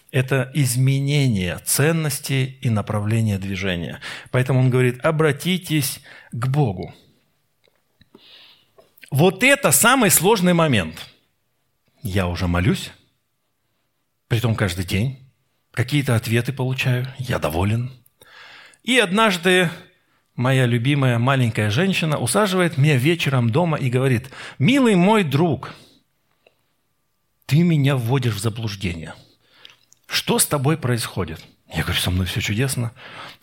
Это 0.09 0.49
изменение 0.55 1.59
ценностей 1.63 2.57
и 2.61 2.71
направления 2.71 3.37
движения. 3.37 4.01
Поэтому 4.31 4.59
он 4.59 4.71
говорит, 4.71 5.05
обратитесь 5.05 6.01
к 6.31 6.47
Богу. 6.47 6.95
Вот 9.11 9.43
это 9.43 9.71
самый 9.71 10.09
сложный 10.09 10.53
момент. 10.53 10.95
Я 12.01 12.27
уже 12.27 12.47
молюсь, 12.47 12.91
притом 14.29 14.55
каждый 14.55 14.85
день. 14.85 15.19
Какие-то 15.73 16.15
ответы 16.15 16.53
получаю, 16.53 17.05
я 17.17 17.37
доволен– 17.37 17.91
и 18.83 18.97
однажды 18.97 19.69
моя 20.35 20.65
любимая 20.65 21.19
маленькая 21.19 21.69
женщина 21.69 22.17
усаживает 22.17 22.77
меня 22.77 22.95
вечером 22.95 23.49
дома 23.49 23.77
и 23.77 23.89
говорит, 23.89 24.31
«Милый 24.57 24.95
мой 24.95 25.23
друг, 25.23 25.75
ты 27.45 27.61
меня 27.61 27.95
вводишь 27.95 28.33
в 28.33 28.39
заблуждение. 28.39 29.13
Что 30.07 30.39
с 30.39 30.45
тобой 30.45 30.77
происходит?» 30.77 31.39
Я 31.71 31.83
говорю, 31.83 31.99
со 31.99 32.09
мной 32.09 32.25
все 32.25 32.41
чудесно. 32.41 32.93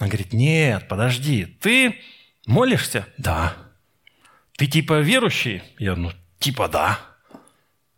Она 0.00 0.09
говорит, 0.09 0.33
нет, 0.33 0.88
подожди, 0.88 1.45
ты 1.45 2.00
молишься? 2.45 3.07
Да. 3.19 3.57
Ты 4.57 4.66
типа 4.66 4.99
верующий? 4.99 5.62
Я, 5.78 5.95
ну, 5.95 6.11
типа 6.40 6.66
да. 6.66 6.99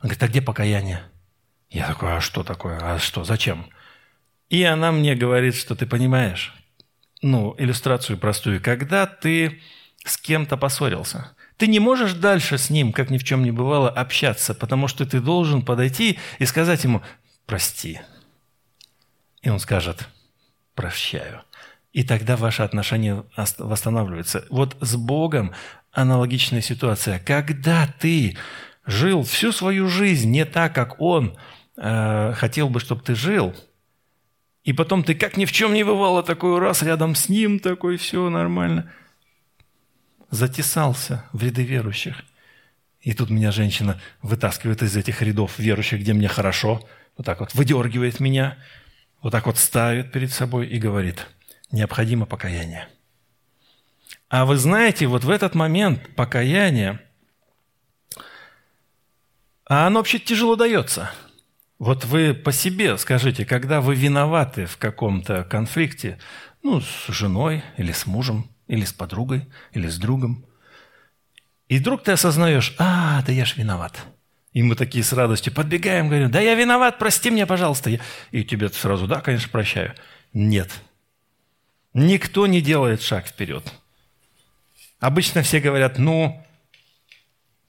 Она 0.00 0.10
говорит, 0.10 0.22
а 0.22 0.28
где 0.28 0.42
покаяние? 0.42 1.02
Я 1.70 1.86
такой, 1.86 2.16
а 2.16 2.20
что 2.20 2.42
такое? 2.42 2.78
А 2.80 2.98
что, 2.98 3.24
зачем? 3.24 3.66
И 4.48 4.62
она 4.62 4.92
мне 4.92 5.14
говорит, 5.14 5.54
что 5.54 5.74
ты 5.74 5.86
понимаешь, 5.86 6.54
ну, 7.20 7.54
иллюстрацию 7.58 8.18
простую. 8.18 8.62
Когда 8.62 9.06
ты 9.06 9.60
с 10.04 10.16
кем-то 10.16 10.56
поссорился, 10.56 11.32
ты 11.58 11.66
не 11.66 11.80
можешь 11.80 12.14
дальше 12.14 12.56
с 12.56 12.70
ним, 12.70 12.92
как 12.92 13.10
ни 13.10 13.18
в 13.18 13.24
чем 13.24 13.42
не 13.42 13.50
бывало, 13.50 13.90
общаться, 13.90 14.54
потому 14.54 14.88
что 14.88 15.04
ты 15.04 15.20
должен 15.20 15.62
подойти 15.62 16.18
и 16.38 16.46
сказать 16.46 16.84
ему 16.84 17.02
«прости». 17.46 18.00
И 19.42 19.50
он 19.50 19.58
скажет 19.58 20.08
«прощаю». 20.74 21.42
И 21.92 22.04
тогда 22.04 22.36
ваши 22.36 22.62
отношения 22.62 23.24
восстанавливаются. 23.36 24.44
Вот 24.50 24.76
с 24.80 24.94
Богом 24.94 25.52
аналогичная 25.90 26.60
ситуация. 26.60 27.18
Когда 27.18 27.88
ты 27.98 28.36
жил 28.86 29.22
всю 29.24 29.52
свою 29.52 29.88
жизнь 29.88 30.30
не 30.30 30.44
так, 30.44 30.74
как 30.74 31.00
Он 31.00 31.36
э, 31.78 32.32
хотел 32.34 32.68
бы, 32.68 32.80
чтобы 32.80 33.02
ты 33.02 33.14
жил– 33.14 33.54
и 34.68 34.74
потом 34.74 35.02
ты 35.02 35.14
как 35.14 35.38
ни 35.38 35.46
в 35.46 35.52
чем 35.52 35.72
не 35.72 35.82
бывало, 35.82 36.22
такой 36.22 36.58
раз 36.58 36.82
рядом 36.82 37.14
с 37.14 37.30
ним, 37.30 37.58
такой, 37.58 37.96
все 37.96 38.28
нормально. 38.28 38.92
Затесался 40.30 41.24
в 41.32 41.42
ряды 41.42 41.62
верующих. 41.62 42.22
И 43.00 43.14
тут 43.14 43.30
меня 43.30 43.50
женщина 43.50 43.98
вытаскивает 44.20 44.82
из 44.82 44.94
этих 44.94 45.22
рядов 45.22 45.58
верующих, 45.58 46.00
где 46.00 46.12
мне 46.12 46.28
хорошо, 46.28 46.86
вот 47.16 47.24
так 47.24 47.40
вот 47.40 47.54
выдергивает 47.54 48.20
меня, 48.20 48.58
вот 49.22 49.30
так 49.30 49.46
вот 49.46 49.56
ставит 49.56 50.12
перед 50.12 50.32
собой 50.32 50.66
и 50.66 50.78
говорит, 50.78 51.26
необходимо 51.72 52.26
покаяние. 52.26 52.88
А 54.28 54.44
вы 54.44 54.58
знаете, 54.58 55.06
вот 55.06 55.24
в 55.24 55.30
этот 55.30 55.54
момент 55.54 56.14
покаяние, 56.14 57.00
а 59.64 59.86
оно 59.86 60.00
вообще 60.00 60.18
тяжело 60.18 60.56
дается– 60.56 61.10
вот 61.78 62.04
вы 62.04 62.34
по 62.34 62.52
себе 62.52 62.98
скажите, 62.98 63.44
когда 63.44 63.80
вы 63.80 63.94
виноваты 63.94 64.66
в 64.66 64.76
каком-то 64.76 65.44
конфликте, 65.44 66.18
ну, 66.62 66.80
с 66.80 67.08
женой 67.08 67.62
или 67.76 67.92
с 67.92 68.06
мужем, 68.06 68.50
или 68.66 68.84
с 68.84 68.92
подругой, 68.92 69.46
или 69.72 69.86
с 69.88 69.96
другом, 69.98 70.44
и 71.68 71.78
вдруг 71.78 72.02
ты 72.02 72.12
осознаешь, 72.12 72.74
а, 72.78 73.22
да 73.22 73.32
я 73.32 73.44
ж 73.44 73.56
виноват. 73.56 74.04
И 74.52 74.62
мы 74.62 74.74
такие 74.74 75.04
с 75.04 75.12
радостью 75.12 75.52
подбегаем, 75.52 76.08
говорим, 76.08 76.30
да 76.30 76.40
я 76.40 76.54
виноват, 76.54 76.98
прости 76.98 77.30
меня, 77.30 77.46
пожалуйста. 77.46 77.90
И 78.32 78.44
тебе 78.44 78.70
сразу, 78.70 79.06
да, 79.06 79.20
конечно, 79.20 79.50
прощаю. 79.50 79.94
Нет. 80.32 80.70
Никто 81.92 82.46
не 82.46 82.60
делает 82.60 83.02
шаг 83.02 83.26
вперед. 83.26 83.72
Обычно 84.98 85.42
все 85.42 85.60
говорят, 85.60 85.98
ну, 85.98 86.44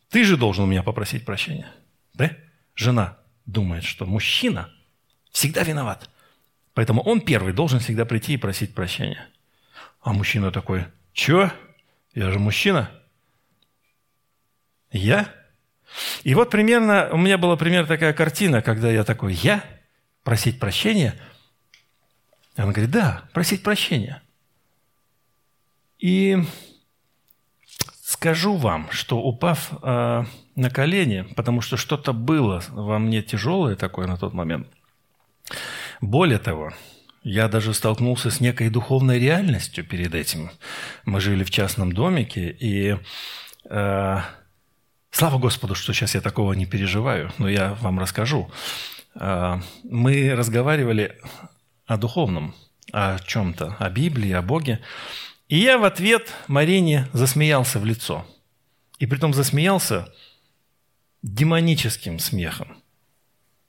ты 0.10 0.24
же 0.24 0.36
должен 0.38 0.64
у 0.64 0.68
меня 0.68 0.82
попросить 0.82 1.26
прощения. 1.26 1.70
Да? 2.14 2.32
Жена, 2.76 3.19
думает, 3.52 3.84
что 3.84 4.06
мужчина 4.06 4.70
всегда 5.32 5.64
виноват. 5.64 6.10
Поэтому 6.74 7.02
он 7.02 7.22
первый 7.22 7.54
должен 7.54 7.80
всегда 7.80 8.06
прийти 8.06 8.34
и 8.34 8.38
просить 8.38 8.74
прощения. 8.74 9.28
А 10.02 10.14
мужчина 10.14 10.52
такой, 10.52 10.86
чё? 11.14 11.52
Я 12.14 12.32
же 12.32 12.40
мужчина. 12.40 12.92
Я? 14.92 15.34
И 16.24 16.36
вот 16.36 16.50
примерно, 16.50 17.10
у 17.12 17.18
меня 17.18 17.38
была 17.38 17.58
примерно 17.58 17.88
такая 17.88 18.14
картина, 18.14 18.62
когда 18.62 18.90
я 18.90 19.04
такой, 19.04 19.34
я? 19.34 19.64
Просить 20.24 20.60
прощения? 20.60 21.20
Она 22.56 22.72
говорит, 22.72 22.92
да, 22.92 23.30
просить 23.34 23.64
прощения. 23.64 24.22
И 25.98 26.38
скажу 28.04 28.56
вам, 28.56 28.90
что 28.92 29.20
упав 29.20 29.72
э, 29.82 30.24
на 30.60 30.70
колени, 30.70 31.26
потому 31.36 31.62
что 31.62 31.78
что-то 31.78 32.14
было 32.14 32.62
во 32.70 33.00
мне 33.00 33.22
тяжелое 33.22 33.76
такое 33.76 34.08
на 34.08 34.18
тот 34.18 34.34
момент. 34.34 34.68
Более 36.02 36.40
того, 36.40 36.74
я 37.24 37.48
даже 37.48 37.74
столкнулся 37.74 38.32
с 38.32 38.40
некой 38.40 38.70
духовной 38.70 39.20
реальностью 39.20 39.86
перед 39.86 40.16
этим. 40.16 40.52
Мы 41.06 41.20
жили 41.20 41.44
в 41.44 41.52
частном 41.52 41.92
домике, 41.92 42.50
и 42.50 42.98
э, 43.70 44.18
слава 45.12 45.38
Господу, 45.38 45.76
что 45.76 45.94
сейчас 45.94 46.16
я 46.16 46.22
такого 46.22 46.54
не 46.54 46.66
переживаю, 46.66 47.32
но 47.38 47.50
я 47.50 47.74
вам 47.82 48.00
расскажу. 48.00 48.50
Э, 49.16 49.60
мы 49.84 50.34
разговаривали 50.34 51.20
о 51.86 51.98
духовном, 51.98 52.56
о 52.94 53.20
чем-то, 53.20 53.76
о 53.80 53.90
Библии, 53.90 54.32
о 54.32 54.42
Боге. 54.42 54.80
И 55.50 55.58
я 55.58 55.78
в 55.78 55.84
ответ 55.84 56.34
Марине 56.48 57.08
засмеялся 57.12 57.80
в 57.80 57.86
лицо. 57.86 58.26
И 59.00 59.06
притом 59.06 59.34
засмеялся 59.34 60.08
демоническим 61.22 62.20
смехом. 62.20 62.78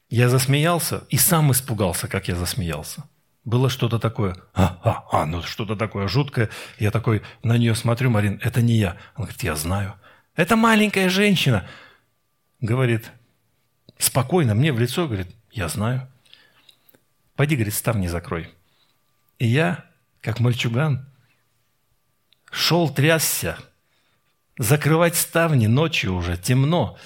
Я 0.09 0.29
засмеялся 0.29 1.05
и 1.09 1.17
сам 1.17 1.53
испугался, 1.53 2.09
как 2.09 2.29
я 2.29 2.35
засмеялся. 2.35 3.05
Было 3.45 3.71
что-то 3.71 3.99
такое, 3.99 4.37
а, 4.55 4.79
а, 4.83 5.23
а, 5.23 5.27
ну 5.27 5.43
что-то 5.43 5.77
такое 5.77 6.09
жуткое. 6.09 6.51
Я 6.79 6.91
такой 6.91 7.23
на 7.43 7.57
нее 7.57 7.75
смотрю, 7.75 8.11
Марин, 8.11 8.39
это 8.43 8.61
не 8.61 8.75
я. 8.75 8.91
Она 9.15 9.27
говорит, 9.27 9.43
я 9.43 9.57
знаю. 9.57 9.95
Это 10.37 10.57
маленькая 10.57 11.09
женщина. 11.09 11.67
Говорит, 12.61 13.11
спокойно 13.99 14.55
мне 14.55 14.73
в 14.73 14.79
лицо, 14.79 15.07
говорит, 15.07 15.29
я 15.51 15.69
знаю. 15.69 16.09
Пойди, 17.37 17.55
говорит, 17.55 17.75
ставни 17.75 18.09
закрой. 18.09 18.51
И 19.39 19.47
я, 19.47 19.87
как 20.21 20.41
мальчуган, 20.41 21.09
шел 22.51 22.91
трясся, 22.91 23.59
закрывать 24.59 25.17
ставни 25.17 25.67
ночью 25.67 26.15
уже, 26.15 26.37
темно, 26.37 26.99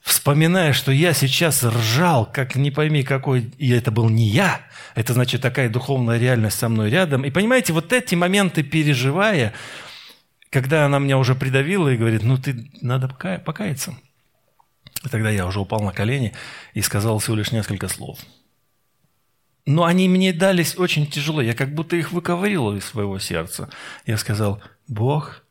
вспоминая, 0.00 0.72
что 0.72 0.92
я 0.92 1.12
сейчас 1.12 1.62
ржал, 1.62 2.26
как 2.26 2.56
не 2.56 2.70
пойми 2.70 3.02
какой, 3.02 3.50
и 3.58 3.70
это 3.70 3.90
был 3.90 4.08
не 4.08 4.28
я, 4.28 4.62
это 4.94 5.12
значит 5.12 5.42
такая 5.42 5.68
духовная 5.68 6.18
реальность 6.18 6.58
со 6.58 6.68
мной 6.68 6.90
рядом. 6.90 7.24
И 7.24 7.30
понимаете, 7.30 7.72
вот 7.72 7.92
эти 7.92 8.14
моменты 8.14 8.62
переживая, 8.62 9.52
когда 10.50 10.86
она 10.86 10.98
меня 10.98 11.18
уже 11.18 11.34
придавила 11.34 11.88
и 11.88 11.96
говорит, 11.96 12.22
ну 12.22 12.38
ты, 12.38 12.70
надо 12.80 13.08
покаяться. 13.08 13.94
И 15.04 15.08
тогда 15.08 15.30
я 15.30 15.46
уже 15.46 15.60
упал 15.60 15.80
на 15.80 15.92
колени 15.92 16.34
и 16.74 16.82
сказал 16.82 17.18
всего 17.18 17.36
лишь 17.36 17.52
несколько 17.52 17.88
слов. 17.88 18.18
Но 19.66 19.84
они 19.84 20.08
мне 20.08 20.32
дались 20.32 20.76
очень 20.76 21.06
тяжело. 21.06 21.40
Я 21.40 21.54
как 21.54 21.74
будто 21.74 21.94
их 21.94 22.12
выковырил 22.12 22.76
из 22.76 22.84
своего 22.84 23.18
сердца. 23.18 23.70
Я 24.04 24.16
сказал, 24.16 24.62
Бог, 24.88 25.44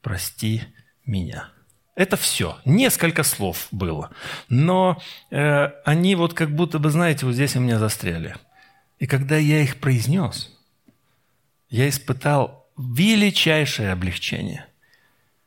прости 0.00 0.62
меня. 1.04 1.53
Это 1.94 2.16
все. 2.16 2.58
Несколько 2.64 3.22
слов 3.22 3.68
было. 3.70 4.10
Но 4.48 5.00
э, 5.30 5.70
они 5.84 6.16
вот 6.16 6.34
как 6.34 6.50
будто 6.50 6.78
бы, 6.78 6.90
знаете, 6.90 7.24
вот 7.24 7.34
здесь 7.34 7.54
у 7.54 7.60
меня 7.60 7.78
застряли. 7.78 8.36
И 8.98 9.06
когда 9.06 9.36
я 9.36 9.60
их 9.60 9.76
произнес, 9.76 10.50
я 11.68 11.88
испытал 11.88 12.68
величайшее 12.76 13.92
облегчение. 13.92 14.66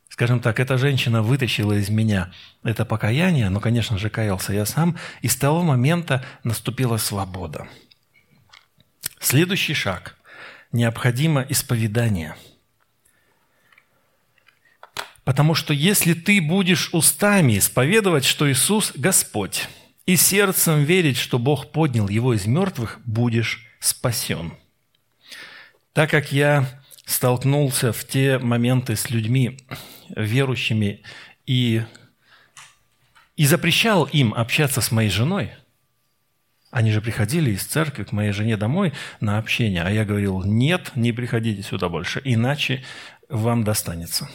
Скажем 0.07 0.39
так, 0.39 0.59
эта 0.59 0.77
женщина 0.77 1.21
вытащила 1.21 1.73
из 1.73 1.89
меня 1.89 2.31
это 2.63 2.85
покаяние, 2.85 3.49
но, 3.49 3.59
конечно 3.59 3.97
же, 3.97 4.09
каялся 4.09 4.53
я 4.53 4.65
сам, 4.65 4.97
и 5.21 5.27
с 5.27 5.35
того 5.35 5.63
момента 5.63 6.25
наступила 6.43 6.97
свобода. 6.97 7.67
Следующий 9.19 9.73
шаг. 9.73 10.15
Необходимо 10.71 11.41
исповедание– 11.41 12.35
Потому 15.27 15.55
что 15.55 15.73
если 15.73 16.13
ты 16.13 16.39
будешь 16.39 16.93
устами 16.93 17.57
исповедовать, 17.57 18.23
что 18.23 18.49
Иисус– 18.49 18.93
Господь, 18.95 19.67
и 20.05 20.15
сердцем 20.15 20.85
верить, 20.85 21.17
что 21.17 21.37
Бог 21.37 21.73
поднял 21.73 22.07
его 22.07 22.33
из 22.33 22.45
мертвых, 22.45 23.01
будешь 23.03 23.67
спасен. 23.81 24.53
Так 25.91 26.11
как 26.11 26.31
я 26.31 26.81
столкнулся 27.05 27.91
в 27.91 28.05
те 28.05 28.39
моменты 28.39 28.95
с 28.95 29.09
людьми 29.09 29.59
верующими 30.07 31.03
и, 31.45 31.83
и 33.35 33.45
запрещал 33.47 34.05
им 34.05 34.33
общаться 34.33 34.79
с 34.79 34.93
моей 34.93 35.09
женой, 35.09 35.51
они 36.71 36.89
же 36.93 37.01
приходили 37.01 37.51
из 37.51 37.65
церкви 37.65 38.05
к 38.05 38.13
моей 38.13 38.31
жене 38.31 38.55
домой 38.55 38.93
на 39.19 39.39
общение, 39.39 39.83
а 39.83 39.91
я 39.91 40.05
говорил, 40.05 40.43
нет, 40.45 40.93
не 40.95 41.11
приходите 41.11 41.63
сюда 41.63 41.89
больше, 41.89 42.21
иначе 42.23 42.85
вам 43.27 43.65
достанется. 43.65 44.29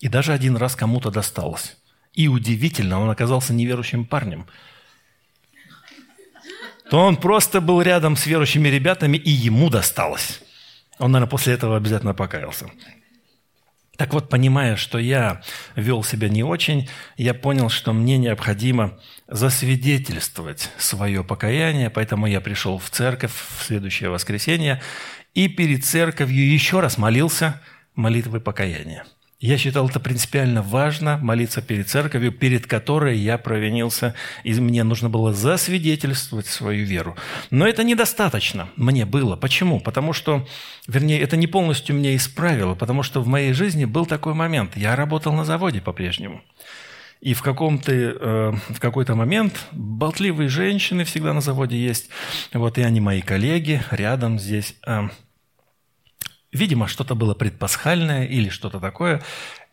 И 0.00 0.08
даже 0.08 0.32
один 0.32 0.56
раз 0.56 0.76
кому-то 0.76 1.10
досталось. 1.10 1.76
И 2.12 2.28
удивительно, 2.28 3.00
он 3.00 3.10
оказался 3.10 3.52
неверующим 3.52 4.04
парнем. 4.04 4.46
То 6.90 7.00
он 7.00 7.16
просто 7.16 7.60
был 7.60 7.82
рядом 7.82 8.16
с 8.16 8.26
верующими 8.26 8.68
ребятами, 8.68 9.16
и 9.16 9.30
ему 9.30 9.68
досталось. 9.68 10.40
Он, 10.98 11.12
наверное, 11.12 11.30
после 11.30 11.54
этого 11.54 11.76
обязательно 11.76 12.14
покаялся. 12.14 12.70
Так 13.96 14.14
вот, 14.14 14.28
понимая, 14.28 14.76
что 14.76 14.98
я 14.98 15.42
вел 15.74 16.04
себя 16.04 16.28
не 16.28 16.44
очень, 16.44 16.88
я 17.16 17.34
понял, 17.34 17.68
что 17.68 17.92
мне 17.92 18.16
необходимо 18.16 18.98
засвидетельствовать 19.26 20.70
свое 20.78 21.24
покаяние, 21.24 21.90
поэтому 21.90 22.26
я 22.26 22.40
пришел 22.40 22.78
в 22.78 22.88
церковь 22.90 23.32
в 23.32 23.64
следующее 23.64 24.10
воскресенье 24.10 24.80
и 25.34 25.48
перед 25.48 25.84
церковью 25.84 26.50
еще 26.50 26.78
раз 26.78 26.96
молился 26.96 27.60
молитвой 27.96 28.40
покаяния– 28.40 29.04
я 29.40 29.56
считал 29.56 29.88
это 29.88 30.00
принципиально 30.00 30.62
важно, 30.62 31.16
молиться 31.18 31.62
перед 31.62 31.88
церковью, 31.88 32.32
перед 32.32 32.66
которой 32.66 33.16
я 33.16 33.38
провинился, 33.38 34.14
и 34.42 34.52
мне 34.54 34.82
нужно 34.82 35.08
было 35.08 35.32
засвидетельствовать 35.32 36.46
свою 36.46 36.84
веру. 36.84 37.16
Но 37.50 37.66
это 37.66 37.84
недостаточно 37.84 38.68
мне 38.74 39.04
было. 39.04 39.36
Почему? 39.36 39.78
Потому 39.78 40.12
что, 40.12 40.44
вернее, 40.88 41.20
это 41.20 41.36
не 41.36 41.46
полностью 41.46 41.94
меня 41.94 42.16
исправило, 42.16 42.74
потому 42.74 43.04
что 43.04 43.20
в 43.20 43.28
моей 43.28 43.52
жизни 43.52 43.84
был 43.84 44.06
такой 44.06 44.34
момент. 44.34 44.76
Я 44.76 44.96
работал 44.96 45.32
на 45.32 45.44
заводе 45.44 45.80
по-прежнему. 45.80 46.42
И 47.20 47.34
в, 47.34 47.42
каком-то, 47.42 47.92
э, 47.92 48.52
в 48.70 48.80
какой-то 48.80 49.14
момент 49.14 49.66
болтливые 49.72 50.48
женщины 50.48 51.04
всегда 51.04 51.32
на 51.32 51.40
заводе 51.40 51.76
есть. 51.76 52.10
Вот 52.52 52.78
и 52.78 52.82
они 52.82 53.00
мои 53.00 53.22
коллеги 53.22 53.82
рядом 53.90 54.38
здесь. 54.38 54.74
Видимо, 56.52 56.88
что-то 56.88 57.14
было 57.14 57.34
предпасхальное 57.34 58.26
или 58.26 58.48
что-то 58.48 58.80
такое. 58.80 59.22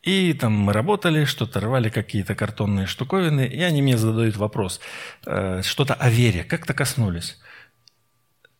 И 0.03 0.33
там 0.33 0.53
мы 0.53 0.73
работали, 0.73 1.25
что-то 1.25 1.59
рвали 1.59 1.89
какие-то 1.89 2.35
картонные 2.35 2.85
штуковины, 2.85 3.47
и 3.47 3.61
они 3.61 3.81
мне 3.81 3.97
задают 3.97 4.37
вопрос, 4.37 4.79
э, 5.25 5.61
что-то 5.63 5.95
о 5.95 6.09
вере, 6.09 6.43
как-то 6.43 6.73
коснулись. 6.73 7.39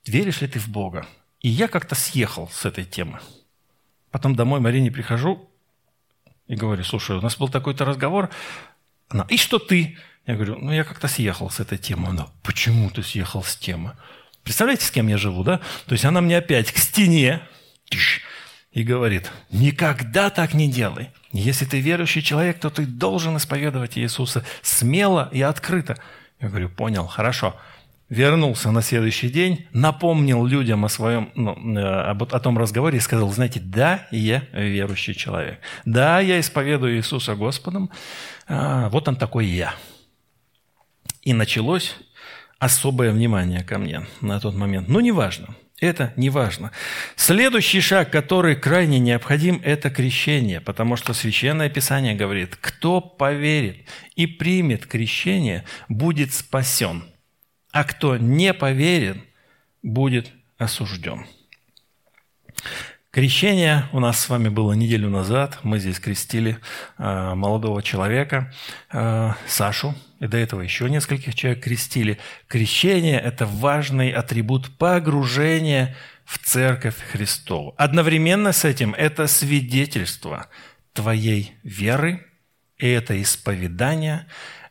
Веришь 0.06 0.42
ли 0.42 0.48
ты 0.48 0.60
в 0.60 0.68
Бога? 0.68 1.06
И 1.42 1.50
я 1.50 1.68
как-то 1.68 1.94
съехал 1.94 2.50
с 2.50 2.66
этой 2.66 2.86
темы. 2.86 3.20
Потом 4.10 4.36
домой 4.36 4.60
Марине 4.60 4.92
прихожу 4.92 5.50
и 6.48 6.56
говорю, 6.56 6.84
слушай, 6.84 7.16
у 7.16 7.22
нас 7.22 7.38
был 7.38 7.50
такой-то 7.50 7.86
разговор. 7.86 8.30
Она, 9.10 9.26
и 9.30 9.38
что 9.38 9.60
ты? 9.60 9.98
Я 10.26 10.36
говорю, 10.36 10.58
ну 10.58 10.72
я 10.72 10.84
как-то 10.84 11.08
съехал 11.08 11.50
с 11.50 11.60
этой 11.60 11.78
темы. 11.78 12.10
Она, 12.10 12.28
почему 12.42 12.90
ты 12.90 13.04
съехал 13.04 13.44
с 13.44 13.56
темы? 13.56 13.96
Представляете, 14.44 14.86
с 14.86 14.92
кем 14.92 15.08
я 15.08 15.18
живу, 15.18 15.44
да? 15.44 15.60
То 15.86 15.94
есть 15.94 16.06
она 16.06 16.22
мне 16.22 16.38
опять 16.38 16.72
к 16.72 16.78
стене, 16.78 17.42
и 18.76 18.84
говорит, 18.84 19.32
никогда 19.52 20.30
так 20.30 20.54
не 20.54 20.70
делай. 20.70 21.10
Если 21.32 21.66
ты 21.66 21.80
верующий 21.80 22.22
человек, 22.22 22.60
то 22.60 22.70
ты 22.70 22.86
должен 22.86 23.38
исповедовать 23.38 23.98
Иисуса 23.98 24.46
смело 24.62 25.30
и 25.32 25.42
открыто. 25.42 25.98
Я 26.42 26.50
говорю, 26.50 26.70
понял, 26.70 27.08
хорошо. 27.08 27.56
Вернулся 28.10 28.72
на 28.72 28.82
следующий 28.82 29.30
день, 29.30 29.66
напомнил 29.72 30.46
людям 30.46 30.86
о 30.86 30.90
своем, 30.90 31.32
ну, 31.36 31.56
э, 31.76 31.82
об, 31.82 32.24
о 32.24 32.40
том 32.40 32.58
разговоре 32.58 32.98
и 32.98 33.02
сказал, 33.02 33.32
знаете, 33.32 33.60
да, 33.60 34.08
я 34.12 34.44
верующий 34.52 35.16
человек. 35.16 35.60
Да, 35.86 36.20
я 36.20 36.40
исповедую 36.40 36.98
Иисуса 36.98 37.34
Господом. 37.36 37.90
А, 38.48 38.90
вот 38.90 39.08
он 39.08 39.16
такой 39.16 39.48
я. 39.48 39.74
И 41.24 41.34
началось 41.34 41.96
особое 42.60 43.12
внимание 43.12 43.64
ко 43.64 43.80
мне 43.80 44.06
на 44.22 44.40
тот 44.40 44.54
момент. 44.54 44.88
Но 44.88 45.02
неважно. 45.02 45.56
Это 45.80 46.14
не 46.16 46.30
важно. 46.30 46.72
Следующий 47.18 47.82
шаг, 47.82 48.10
который 48.10 48.56
крайне 48.56 48.98
необходим, 49.00 49.62
это 49.64 49.90
крещение, 49.90 50.62
потому 50.62 50.96
что 50.96 51.14
Священное 51.14 51.70
Писание 51.70 52.16
говорит, 52.16 52.56
кто 52.56 53.02
поверит 53.02 53.86
и 54.16 54.26
примет 54.26 54.86
крещение, 54.86 55.66
будет 55.90 56.34
спасен, 56.34 57.04
а 57.72 57.84
кто 57.84 58.16
не 58.16 58.54
поверит, 58.54 59.18
будет 59.84 60.32
осужден. 60.58 61.26
Крещение 63.16 63.86
у 63.94 64.02
нас 64.02 64.20
с 64.20 64.28
вами 64.28 64.50
было 64.50 64.74
неделю 64.74 65.10
назад. 65.10 65.60
Мы 65.64 65.80
здесь 65.80 66.02
крестили 66.02 66.58
э, 66.98 67.34
молодого 67.34 67.82
человека, 67.82 68.52
э, 68.92 69.32
Сашу, 69.48 69.96
и 70.20 70.28
до 70.28 70.36
этого 70.36 70.60
еще 70.60 70.90
нескольких 70.90 71.34
человек 71.34 71.64
крестили. 71.64 72.20
Крещение– 72.50 73.18
это 73.24 73.46
важный 73.46 74.12
атрибут 74.12 74.78
погружения 74.78 75.96
в 76.26 76.40
Церковь 76.40 76.98
Христову. 77.14 77.74
Одновременно 77.78 78.52
с 78.52 78.66
этим 78.66 78.94
это 78.94 79.28
свидетельство 79.28 80.48
твоей 80.92 81.54
веры, 81.64 82.28
и 82.78 82.90
это 82.90 83.22
исповедание, 83.22 84.28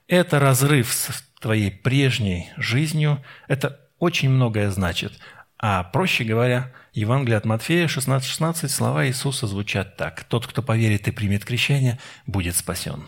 это 0.07 0.39
разрыв 0.39 0.93
с 0.93 1.25
твоей 1.41 1.71
прежней 1.71 2.51
жизнью, 2.59 3.25
это 3.49 3.81
очень 3.99 4.29
многое 4.29 4.69
значит. 4.71 5.15
А 5.57 5.83
проще 5.83 6.25
говоря– 6.25 6.71
Евангелие 6.95 7.39
от 7.39 7.45
Матфея 7.45 7.89
16.16, 7.89 8.23
16, 8.23 8.71
слова 8.71 9.07
Иисуса 9.07 9.49
звучат 9.49 9.97
так. 9.97 10.23
«Тот, 10.25 10.47
кто 10.47 10.63
поверит 10.63 11.09
и 11.09 11.11
примет 11.11 11.45
крещение, 11.45 11.99
будет 12.25 12.55
спасен». 12.55 13.05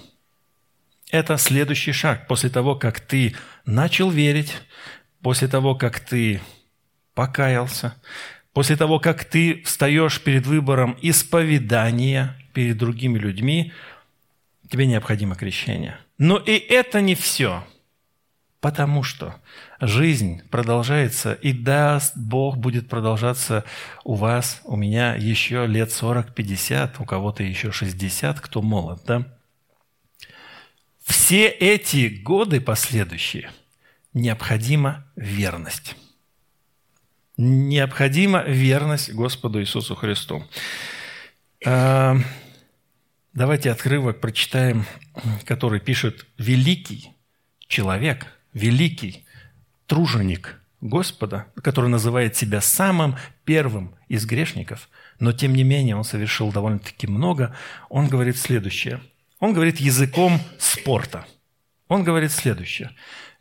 Это 1.13 1.37
следующий 1.39 1.93
шаг. 1.93 2.27
После 2.27 2.51
того, 2.51 2.75
как 2.75 2.99
ты 3.01 3.37
начал 3.65 4.11
верить, 4.11 4.55
после 5.23 5.47
того, 5.47 5.77
как 5.77 6.01
ты 6.01 6.41
покаялся, 7.15 7.95
после 8.53 8.77
того, 8.77 8.99
как 8.99 9.25
ты 9.25 9.63
встаешь 9.63 10.21
перед 10.21 10.47
выбором 10.47 10.99
исповедания 11.01 12.37
перед 12.53 12.77
другими 12.79 13.19
людьми, 13.19 13.73
тебе 14.69 14.87
необходимо 14.87 15.37
крещение. 15.37 15.97
Но 16.19 16.39
и 16.39 16.53
это 16.53 17.01
не 17.01 17.15
все– 17.15 17.65
Потому 18.67 19.05
что 19.05 19.37
жизнь 19.81 20.43
продолжается, 20.49 21.35
и 21.35 21.53
даст 21.53 22.17
Бог 22.17 22.57
будет 22.57 22.89
продолжаться 22.89 23.63
у 24.03 24.15
вас, 24.15 24.61
у 24.65 24.75
меня 24.75 25.15
еще 25.15 25.69
лет 25.69 25.91
40-50, 25.91 26.95
у 26.99 27.05
кого-то 27.05 27.45
еще 27.45 27.71
60, 27.71 28.41
кто 28.41 28.63
молод, 28.63 29.03
да? 29.07 29.25
Все 31.05 31.47
эти 31.47 32.09
годы 32.09 32.61
последующие 32.61 33.53
необходима 34.13 35.07
верность. 35.15 35.95
Необходима 37.37 38.43
верность 38.43 39.13
Господу 39.13 39.61
Иисусу 39.61 39.95
Христу. 39.95 40.43
А, 41.65 42.17
Давайте 43.33 43.71
отрывок 43.71 44.21
прочитаем, 44.21 44.87
который 45.45 45.79
пишет 45.79 46.27
великий 46.37 47.13
человек, 47.69 48.36
великий 48.57 49.27
труженик 49.87 50.59
Господа, 50.81 51.47
который 51.63 51.91
называет 51.91 52.37
себя 52.37 52.61
самым 52.61 53.17
первым 53.45 53.95
из 54.09 54.25
грешников, 54.25 54.89
но 55.21 55.33
тем 55.33 55.55
не 55.55 55.63
менее 55.63 55.95
он 55.95 56.05
совершил 56.05 56.51
довольно-таки 56.53 57.07
много. 57.07 57.55
Он 57.91 58.09
говорит 58.09 58.37
следующее. 58.37 59.01
Он 59.41 59.53
говорит 59.53 59.79
языком 59.79 60.41
спорта. 60.59 61.27
Он 61.89 62.03
говорит 62.03 62.33
следующее. 62.33 62.91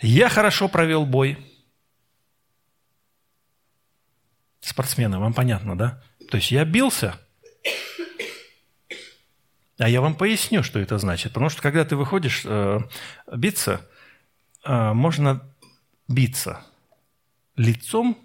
«Я 0.01 0.29
хорошо 0.29 0.67
провел 0.67 1.05
бой». 1.05 1.37
Спортсмены, 4.59 5.19
вам 5.19 5.33
понятно, 5.33 5.77
да? 5.77 6.01
То 6.29 6.37
есть 6.37 6.51
я 6.51 6.65
бился, 6.65 7.17
а 9.77 9.87
я 9.87 10.01
вам 10.01 10.15
поясню, 10.15 10.63
что 10.63 10.79
это 10.79 10.97
значит. 10.97 11.31
Потому 11.33 11.49
что 11.49 11.61
когда 11.61 11.85
ты 11.85 11.95
выходишь 11.95 12.41
э, 12.45 12.79
биться, 13.35 13.87
можно 14.65 15.41
биться 16.07 16.61
лицом, 17.55 18.17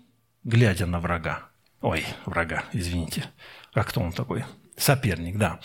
глядя 0.44 0.86
на 0.86 1.00
врага. 1.00 1.48
Ой, 1.80 2.04
врага, 2.26 2.64
извините. 2.72 3.24
А 3.72 3.84
кто 3.84 4.00
он 4.00 4.12
такой? 4.12 4.44
Соперник, 4.76 5.38
да. 5.38 5.60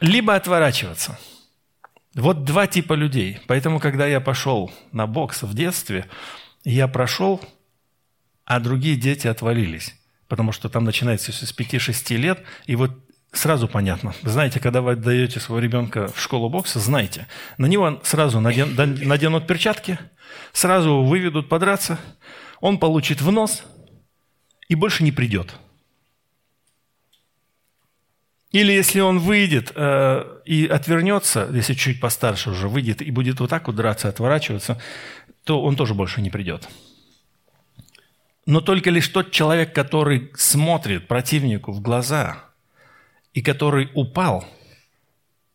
Либо 0.00 0.34
отворачиваться. 0.34 1.18
Вот 2.14 2.44
два 2.44 2.66
типа 2.66 2.92
людей. 2.94 3.40
Поэтому, 3.46 3.80
когда 3.80 4.06
я 4.06 4.20
пошел 4.20 4.72
на 4.92 5.06
бокс 5.06 5.42
в 5.42 5.54
детстве, 5.54 6.08
я 6.64 6.88
прошел, 6.88 7.40
а 8.44 8.60
другие 8.60 8.96
дети 8.96 9.26
отвалились. 9.26 9.94
Потому 10.28 10.52
что 10.52 10.68
там 10.68 10.84
начинается 10.84 11.32
все 11.32 11.46
с 11.46 11.56
5-6 11.56 12.16
лет, 12.16 12.44
и 12.66 12.76
вот 12.76 12.92
сразу 13.32 13.66
понятно. 13.66 14.14
Знаете, 14.22 14.60
когда 14.60 14.82
вы 14.82 14.92
отдаете 14.92 15.40
своего 15.40 15.58
ребенка 15.58 16.08
в 16.08 16.20
школу 16.20 16.48
бокса, 16.48 16.78
знайте, 16.78 17.26
на 17.58 17.66
него 17.66 18.00
сразу 18.04 18.40
наден, 18.40 18.74
наденут 18.76 19.46
перчатки, 19.46 19.98
сразу 20.52 21.02
выведут 21.02 21.48
подраться, 21.48 21.98
он 22.60 22.78
получит 22.78 23.20
в 23.20 23.32
нос 23.32 23.64
и 24.68 24.74
больше 24.74 25.02
не 25.02 25.12
придет. 25.12 25.54
Или 28.52 28.72
если 28.72 29.00
он 29.00 29.18
выйдет 29.18 29.72
э, 29.74 30.40
и 30.44 30.66
отвернется, 30.66 31.48
если 31.50 31.72
чуть 31.72 32.00
постарше 32.00 32.50
уже 32.50 32.68
выйдет 32.68 33.00
и 33.00 33.10
будет 33.10 33.40
вот 33.40 33.48
так 33.48 33.66
вот 33.66 33.76
драться, 33.76 34.10
отворачиваться, 34.10 34.80
то 35.44 35.62
он 35.62 35.74
тоже 35.74 35.94
больше 35.94 36.20
не 36.20 36.28
придет. 36.28 36.68
Но 38.44 38.60
только 38.60 38.90
лишь 38.90 39.08
тот 39.08 39.30
человек, 39.30 39.74
который 39.74 40.30
смотрит 40.34 41.08
противнику 41.08 41.72
в 41.72 41.80
глаза– 41.80 42.44
и 43.32 43.42
который 43.42 43.90
упал 43.94 44.44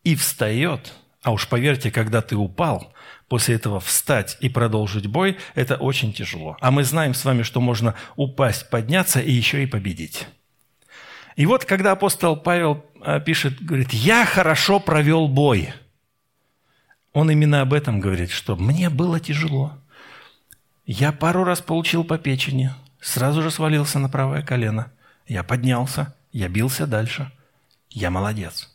и 0.04 0.14
встает, 0.14 0.94
а 1.22 1.32
уж 1.32 1.48
поверьте, 1.48 1.90
когда 1.90 2.22
ты 2.22 2.36
упал, 2.36 2.92
после 3.28 3.56
этого 3.56 3.80
встать 3.80 4.36
и 4.40 4.48
продолжить 4.48 5.06
бой, 5.06 5.36
это 5.54 5.76
очень 5.76 6.12
тяжело. 6.12 6.56
А 6.60 6.70
мы 6.70 6.84
знаем 6.84 7.14
с 7.14 7.24
вами, 7.24 7.42
что 7.42 7.60
можно 7.60 7.94
упасть, 8.16 8.70
подняться 8.70 9.20
и 9.20 9.30
еще 9.30 9.62
и 9.62 9.66
победить. 9.66 10.26
И 11.36 11.46
вот, 11.46 11.64
когда 11.64 11.92
апостол 11.92 12.36
Павел 12.36 12.84
а, 13.00 13.20
пишет, 13.20 13.62
говорит, 13.62 13.92
«Я 13.92 14.24
хорошо 14.24 14.80
провел 14.80 15.28
бой», 15.28 15.72
он 17.12 17.30
именно 17.30 17.60
об 17.62 17.72
этом 17.72 18.00
говорит, 18.00 18.30
что 18.30 18.56
мне 18.56 18.90
было 18.90 19.18
тяжело. 19.18 19.72
Я 20.84 21.12
пару 21.12 21.44
раз 21.44 21.60
получил 21.60 22.04
по 22.04 22.16
печени, 22.18 22.70
сразу 23.00 23.42
же 23.42 23.50
свалился 23.50 23.98
на 23.98 24.08
правое 24.08 24.42
колено. 24.42 24.92
Я 25.26 25.42
поднялся, 25.42 26.14
я 26.32 26.48
бился 26.48 26.86
дальше– 26.86 27.30
я 27.90 28.10
молодец. 28.10 28.68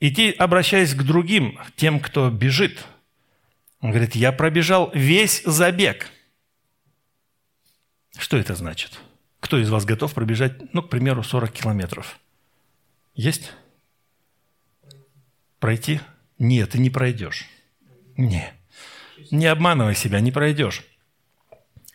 Идти, 0.00 0.30
обращаясь 0.30 0.94
к 0.94 1.02
другим, 1.02 1.58
тем, 1.76 2.00
кто 2.00 2.30
бежит. 2.30 2.84
Он 3.80 3.90
говорит, 3.90 4.14
я 4.14 4.32
пробежал 4.32 4.90
весь 4.94 5.42
забег. 5.44 6.10
Что 8.16 8.36
это 8.36 8.54
значит? 8.54 9.00
Кто 9.40 9.58
из 9.58 9.68
вас 9.70 9.84
готов 9.84 10.14
пробежать, 10.14 10.72
ну, 10.72 10.82
к 10.82 10.88
примеру, 10.88 11.22
40 11.22 11.52
километров? 11.52 12.18
Есть? 13.14 13.52
Пройти? 15.58 16.00
Нет, 16.38 16.70
ты 16.70 16.78
не 16.78 16.90
пройдешь. 16.90 17.46
Не. 18.16 18.52
Не 19.30 19.46
обманывай 19.46 19.94
себя, 19.94 20.20
не 20.20 20.32
пройдешь. 20.32 20.84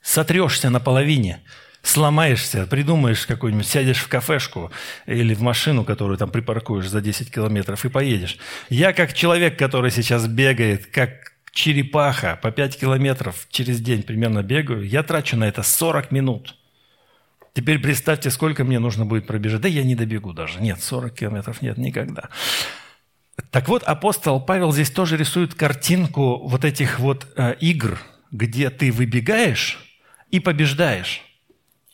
Сотрешься 0.01 0.69
на 0.69 0.79
половине– 0.79 1.43
сломаешься, 1.81 2.65
придумаешь 2.67 3.25
какой-нибудь, 3.25 3.67
сядешь 3.67 3.99
в 3.99 4.07
кафешку 4.07 4.71
или 5.05 5.33
в 5.33 5.41
машину, 5.41 5.83
которую 5.83 6.17
там 6.17 6.29
припаркуешь 6.29 6.87
за 6.87 7.01
10 7.01 7.31
километров 7.31 7.85
и 7.85 7.89
поедешь. 7.89 8.37
Я 8.69 8.93
как 8.93 9.13
человек, 9.13 9.57
который 9.57 9.91
сейчас 9.91 10.27
бегает, 10.27 10.87
как 10.87 11.33
черепаха 11.51 12.39
по 12.41 12.51
5 12.51 12.79
километров 12.79 13.47
через 13.49 13.81
день 13.81 14.03
примерно 14.03 14.43
бегаю, 14.43 14.83
я 14.83 15.03
трачу 15.03 15.37
на 15.37 15.47
это 15.47 15.63
40 15.63 16.11
минут. 16.11 16.55
Теперь 17.53 17.79
представьте, 17.79 18.29
сколько 18.29 18.63
мне 18.63 18.79
нужно 18.79 19.05
будет 19.05 19.25
пробежать. 19.25 19.61
Да 19.61 19.67
я 19.67 19.83
не 19.83 19.95
добегу 19.95 20.33
даже. 20.33 20.61
Нет, 20.61 20.81
40 20.81 21.13
километров 21.13 21.61
нет, 21.61 21.77
никогда. 21.77 22.29
Так 23.51 23.67
вот, 23.67 23.83
апостол 23.83 24.39
Павел 24.39 24.71
здесь 24.71 24.91
тоже 24.91 25.17
рисует 25.17 25.55
картинку 25.55 26.47
вот 26.47 26.63
этих 26.63 26.99
вот 26.99 27.27
э, 27.35 27.55
игр, 27.59 27.99
где 28.31 28.69
ты 28.69 28.91
выбегаешь 28.91 29.79
и 30.29 30.39
побеждаешь. 30.39 31.23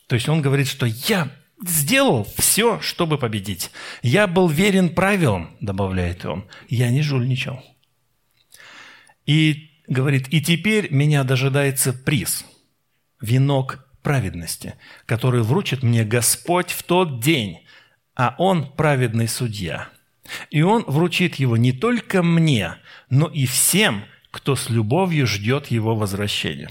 То 0.06 0.14
есть 0.14 0.28
он 0.28 0.42
говорит, 0.42 0.68
что 0.68 0.86
я 0.86 1.30
сделал 1.64 2.26
все, 2.36 2.80
чтобы 2.80 3.18
победить. 3.18 3.70
Я 4.02 4.26
был 4.26 4.48
верен 4.48 4.90
правилам, 4.90 5.56
добавляет 5.60 6.24
он. 6.24 6.48
Я 6.68 6.90
не 6.90 7.02
жульничал. 7.02 7.62
И 9.24 9.70
говорит, 9.88 10.28
и 10.32 10.40
теперь 10.40 10.92
меня 10.92 11.24
дожидается 11.24 11.92
приз, 11.92 12.44
венок 13.20 13.88
праведности, 14.02 14.74
который 15.04 15.42
вручит 15.42 15.82
мне 15.82 16.04
Господь 16.04 16.70
в 16.70 16.82
тот 16.84 17.20
день, 17.20 17.66
а 18.14 18.34
Он 18.38 18.70
праведный 18.72 19.26
судья. 19.26 19.88
И 20.50 20.62
Он 20.62 20.84
вручит 20.86 21.36
его 21.36 21.56
не 21.56 21.72
только 21.72 22.22
мне, 22.22 22.76
но 23.10 23.26
и 23.26 23.46
всем, 23.46 24.04
кто 24.30 24.54
с 24.54 24.70
любовью 24.70 25.26
ждет 25.26 25.68
Его 25.68 25.96
возвращения. 25.96 26.70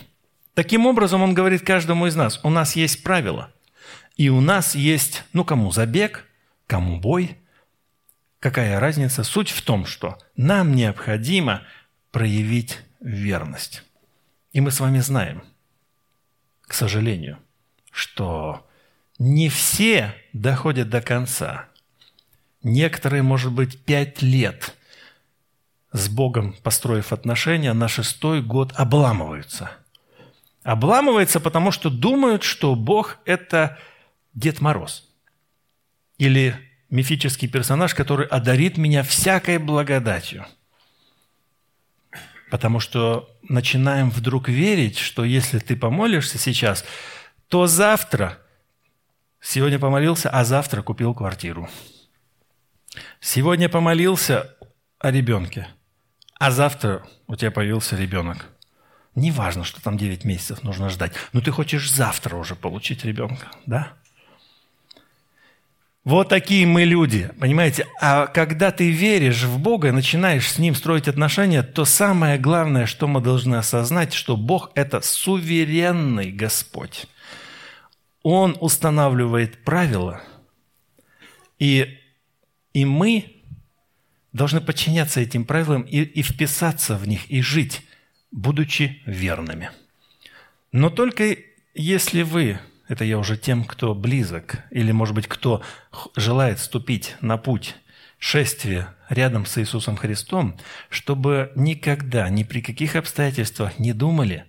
Таким 0.56 0.86
образом, 0.86 1.22
он 1.22 1.34
говорит 1.34 1.63
каждому 1.63 2.08
из 2.08 2.15
нас, 2.15 2.39
у 2.41 2.50
нас 2.50 2.78
есть 2.78 3.04
правила, 3.04 3.52
и 4.15 4.30
у 4.30 4.39
нас 4.39 4.74
есть, 4.74 5.26
ну, 5.34 5.44
кому 5.44 5.70
забег, 5.72 6.26
кому 6.65 6.98
бой. 6.98 7.38
Какая 8.39 8.80
разница? 8.80 9.26
Суть 9.26 9.50
в 9.50 9.62
том, 9.62 9.86
что 9.86 10.18
нам 10.38 10.74
необходимо 10.74 11.63
проявить 12.12 12.80
верность. 13.02 13.84
И 14.54 14.62
мы 14.62 14.72
с 14.72 14.80
вами 14.80 15.00
знаем, 15.00 15.44
к 16.62 16.74
сожалению, 16.74 17.38
что 17.91 18.65
не 19.20 19.50
все 19.50 20.15
доходят 20.32 20.89
до 20.89 21.02
конца. 21.02 21.68
Некоторые, 22.63 23.24
может 23.24 23.52
быть, 23.52 23.84
пять 23.84 24.22
лет 24.22 24.74
с 25.91 26.08
Богом 26.08 26.56
построив 26.63 27.12
отношения, 27.12 27.74
на 27.74 27.89
шестой 27.89 28.41
год 28.41 28.72
обламываются– 28.78 29.72
обламывается, 30.65 31.39
потому 31.39 31.71
что 31.71 31.89
думают, 31.91 32.43
что 32.43 32.75
Бог– 32.75 33.19
это 33.25 33.78
Дед 34.34 34.62
Мороз. 34.62 35.08
Или 36.17 36.56
мифический 36.89 37.47
персонаж, 37.47 37.93
который 37.93 38.25
одарит 38.25 38.75
меня 38.78 39.04
всякой 39.04 39.60
благодатью. 39.60 40.45
Потому 42.49 42.80
что 42.80 43.30
начинаем 43.43 44.10
вдруг 44.10 44.49
верить, 44.49 44.97
что 44.97 45.23
если 45.23 45.60
ты 45.60 45.75
помолишься 45.75 46.39
сейчас, 46.39 46.84
то 47.47 47.67
завтра, 47.67 48.39
сегодня 49.39 49.78
помолился, 49.78 50.32
а 50.32 50.43
завтра 50.43 50.82
купил 50.82 51.13
квартиру. 51.13 51.69
Сегодня 53.19 53.69
помолился 53.69 54.56
о 54.97 55.12
ребенке, 55.12 55.67
а 56.39 56.49
завтра 56.49 57.06
у 57.28 57.36
тебя 57.36 57.51
появился 57.51 57.95
ребенок– 57.95 58.49
не 59.15 59.32
важно, 59.32 59.63
что 59.63 59.82
там 59.82 59.97
9 59.97 60.25
месяцев 60.25 60.63
нужно 60.63 60.89
ждать. 60.89 61.13
Но 61.32 61.41
ты 61.41 61.51
хочешь 61.51 61.91
завтра 61.91 62.36
уже 62.36 62.56
получить 62.56 63.06
ребенка, 63.06 63.47
да? 63.65 63.93
Вот 66.04 66.30
такие 66.30 66.67
мы 66.67 66.84
люди, 66.84 67.32
понимаете? 67.39 67.88
А 67.99 68.28
когда 68.28 68.71
ты 68.71 68.91
веришь 68.91 69.43
в 69.43 69.58
Бога 69.58 69.88
и 69.88 69.91
начинаешь 69.91 70.51
с 70.51 70.60
Ним 70.60 70.75
строить 70.75 71.08
отношения, 71.08 71.63
то 71.63 71.84
самое 71.84 72.38
главное, 72.38 72.86
что 72.86 73.08
мы 73.08 73.21
должны 73.21 73.56
осознать, 73.56 74.13
что 74.13 74.38
Бог– 74.38 74.71
это 74.75 75.01
суверенный 75.01 76.32
Господь. 76.32 77.08
Он 78.21 78.56
устанавливает 78.60 79.63
правила, 79.63 80.21
и, 81.58 81.97
и 82.73 82.86
мы 82.86 83.41
должны 84.32 84.62
подчиняться 84.62 85.21
этим 85.21 85.45
правилам 85.45 85.84
и, 85.84 86.01
и 86.01 86.21
вписаться 86.21 86.97
в 86.97 87.08
них, 87.08 87.32
и 87.32 87.41
жить 87.41 87.82
будучи 88.36 89.02
верными. 89.06 89.71
Но 90.71 90.89
только 90.89 91.38
если 91.74 92.21
вы, 92.21 92.60
это 92.88 93.06
я 93.06 93.17
уже 93.17 93.38
тем, 93.38 93.63
кто 93.63 93.95
близок, 93.95 94.60
или, 94.71 94.91
может 94.91 95.15
быть, 95.15 95.28
кто 95.28 95.63
желает 96.15 96.60
вступить 96.60 97.15
на 97.21 97.38
путь 97.38 97.76
шествие 98.19 98.89
рядом 99.10 99.45
с 99.45 99.58
Иисусом 99.58 99.95
Христом, 99.95 100.58
чтобы 100.89 101.52
никогда, 101.56 102.30
ни 102.30 102.43
при 102.43 102.62
каких 102.62 102.98
обстоятельствах 102.98 103.80
не 103.80 103.93
думали, 103.93 104.45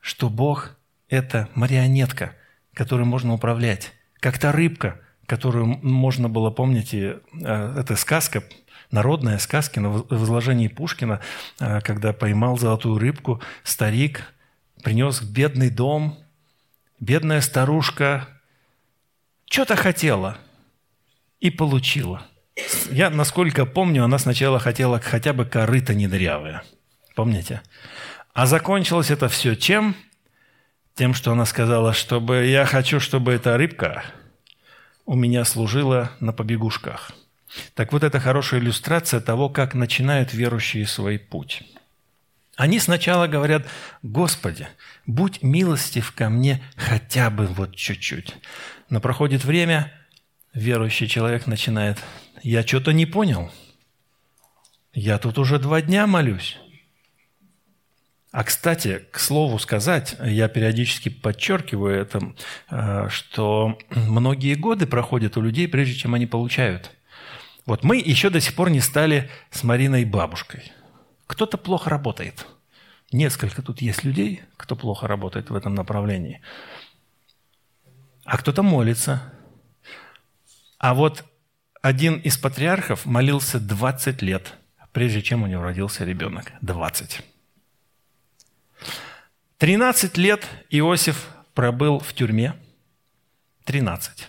что 0.00 0.30
Бог– 0.30 0.76
это 1.10 1.48
марионетка, 1.54 2.34
которой 2.72 3.04
можно 3.04 3.34
управлять, 3.34 3.92
как 4.20 4.38
та 4.38 4.52
рыбка, 4.52 5.00
которую 5.26 5.66
можно 5.66 6.30
было, 6.30 6.50
помните, 6.50 7.20
э, 7.32 7.76
это 7.78 7.94
сказка, 7.96 8.42
народная 8.90 9.38
сказка 9.38 9.80
на 9.80 9.90
возложении 9.90 10.68
Пушкина, 10.68 11.20
э, 11.58 11.80
когда 11.80 12.12
поймал 12.12 12.58
золотую 12.58 12.98
рыбку, 12.98 13.40
старик 13.62 14.32
принес 14.82 15.20
в 15.20 15.32
бедный 15.32 15.70
дом, 15.70 16.18
бедная 16.98 17.40
старушка 17.40 18.28
что-то 19.46 19.76
хотела 19.76 20.38
и 21.40 21.50
получила. 21.50 22.26
Я, 22.90 23.10
насколько 23.10 23.66
помню, 23.66 24.04
она 24.04 24.18
сначала 24.18 24.58
хотела 24.58 25.00
хотя 25.00 25.32
бы 25.32 25.44
корыто 25.44 25.94
недырявое. 25.94 26.62
Помните? 27.14 27.62
А 28.32 28.46
закончилось 28.46 29.10
это 29.10 29.28
все 29.28 29.56
чем? 29.56 29.96
Тем, 30.94 31.14
что 31.14 31.32
она 31.32 31.46
сказала, 31.46 31.92
чтобы 31.92 32.46
я 32.46 32.64
хочу, 32.66 33.00
чтобы 33.00 33.32
эта 33.32 33.56
рыбка 33.56 34.04
у 35.06 35.14
меня 35.14 35.44
служила 35.44 36.12
на 36.20 36.32
побегушках. 36.32 37.12
Так 37.74 37.92
вот, 37.92 38.02
это 38.04 38.20
хорошая 38.20 38.60
иллюстрация 38.60 39.20
того, 39.20 39.48
как 39.48 39.74
начинают 39.74 40.32
верующие 40.32 40.86
свой 40.86 41.18
путь. 41.18 41.62
Они 42.56 42.78
сначала 42.78 43.26
говорят, 43.26 43.66
«Господи, 44.02 44.68
будь 45.06 45.42
милостив 45.42 46.12
ко 46.12 46.28
мне 46.28 46.62
хотя 46.76 47.30
бы 47.30 47.46
вот 47.46 47.74
чуть-чуть». 47.74 48.36
Но 48.90 49.00
проходит 49.00 49.44
время, 49.44 49.92
верующий 50.52 51.08
человек 51.08 51.46
начинает, 51.46 51.98
«Я 52.42 52.66
что-то 52.66 52.92
не 52.92 53.06
понял. 53.06 53.50
Я 54.92 55.18
тут 55.18 55.38
уже 55.38 55.58
два 55.58 55.80
дня 55.80 56.06
молюсь». 56.06 56.58
А, 58.32 58.44
кстати, 58.44 59.06
к 59.10 59.18
слову 59.18 59.58
сказать, 59.58 60.16
я 60.22 60.48
периодически 60.48 61.08
подчеркиваю 61.08 62.00
это, 62.00 62.34
э, 62.70 63.08
что 63.08 63.76
многие 63.90 64.54
годы 64.54 64.86
проходят 64.86 65.36
у 65.36 65.40
людей, 65.40 65.66
прежде 65.66 65.94
чем 65.94 66.14
они 66.14 66.26
получают. 66.26 66.92
Вот 67.66 67.84
мы 67.84 67.96
еще 67.96 68.30
до 68.30 68.40
сих 68.40 68.54
пор 68.54 68.70
не 68.70 68.80
стали 68.80 69.30
с 69.50 69.62
Мариной 69.62 70.04
бабушкой. 70.04 70.72
Кто-то 71.26 71.58
плохо 71.58 71.90
работает. 71.90 72.46
Несколько 73.12 73.62
тут 73.62 73.80
есть 73.80 74.04
людей, 74.04 74.42
кто 74.56 74.76
плохо 74.76 75.06
работает 75.06 75.50
в 75.50 75.54
этом 75.54 75.74
направлении. 75.74 76.40
А 78.24 78.38
кто-то 78.38 78.62
молится. 78.62 79.32
А 80.78 80.94
вот 80.94 81.24
один 81.82 82.18
из 82.18 82.38
патриархов 82.38 83.06
молился 83.06 83.58
20 83.58 84.22
лет, 84.22 84.54
прежде 84.92 85.22
чем 85.22 85.42
у 85.42 85.46
него 85.46 85.62
родился 85.62 86.04
ребенок. 86.04 86.52
20. 86.60 87.20
13 89.58 90.16
лет 90.16 90.46
Иосиф 90.70 91.28
пробыл 91.54 91.98
в 91.98 92.14
тюрьме. 92.14 92.54
13. 93.64 94.28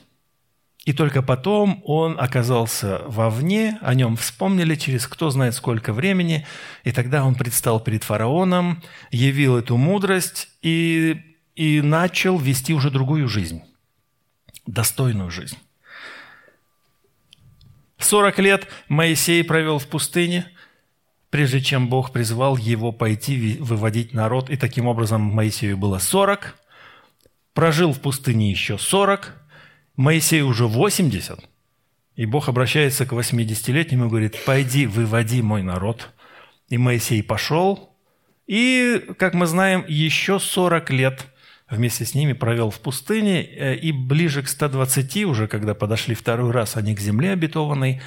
И 0.86 0.94
только 0.94 1.22
потом 1.22 1.82
он 1.86 2.20
оказался 2.20 3.04
вовне, 3.06 3.78
о 3.82 3.94
нем 3.94 4.18
вспомнили 4.18 4.76
через 4.76 5.08
кто 5.08 5.30
знает 5.30 5.54
сколько 5.54 5.94
времени, 5.94 6.48
и 6.84 6.92
тогда 6.92 7.24
он 7.24 7.36
предстал 7.36 7.80
перед 7.80 8.04
фараоном, 8.04 8.82
явил 9.12 9.58
эту 9.58 9.78
мудрость 9.78 10.50
и, 10.64 11.22
и 11.56 11.82
начал 11.82 12.40
вести 12.40 12.74
уже 12.74 12.90
другую 12.90 13.28
жизнь, 13.28 13.62
достойную 14.66 15.30
жизнь. 15.30 15.58
40 18.00 18.40
лет 18.40 18.68
Моисей 18.88 19.44
провел 19.44 19.78
в 19.78 19.88
пустыне– 19.88 20.48
прежде 21.32 21.62
чем 21.62 21.88
Бог 21.88 22.12
призвал 22.12 22.58
его 22.58 22.92
пойти 22.92 23.58
выводить 23.60 24.14
народ. 24.14 24.52
И 24.52 24.58
таким 24.58 24.86
образом 24.86 25.22
Моисею 25.22 25.78
было 25.78 25.98
40, 25.98 26.56
прожил 27.54 27.94
в 27.94 28.02
пустыне 28.02 28.52
еще 28.52 28.78
40, 28.78 29.34
Моисей 30.02 30.42
уже 30.42 30.68
80, 30.68 31.40
и 32.16 32.26
Бог 32.26 32.50
обращается 32.50 33.06
к 33.06 33.14
80-летнему 33.14 34.06
и 34.06 34.10
говорит, 34.10 34.44
пойди, 34.46 34.86
выводи 34.86 35.42
мой 35.42 35.64
народ. 35.64 36.10
И 36.70 36.78
Моисей 36.78 37.24
пошел, 37.24 37.96
и, 38.48 39.02
как 39.18 39.34
мы 39.34 39.46
знаем, 39.46 39.86
еще 39.88 40.40
40 40.40 40.90
лет 40.92 41.28
вместе 41.70 42.06
с 42.06 42.14
ними 42.14 42.34
провел 42.34 42.70
в 42.70 42.80
пустыне, 42.80 43.44
э, 43.44 43.76
и 43.76 43.92
ближе 43.92 44.44
к 44.44 44.50
120, 44.50 45.26
уже 45.26 45.48
когда 45.48 45.74
подошли 45.74 46.16
второй 46.16 46.52
раз 46.52 46.76
они 46.76 46.96
к 46.96 47.00
земле 47.00 47.32
обетованной, 47.32 48.02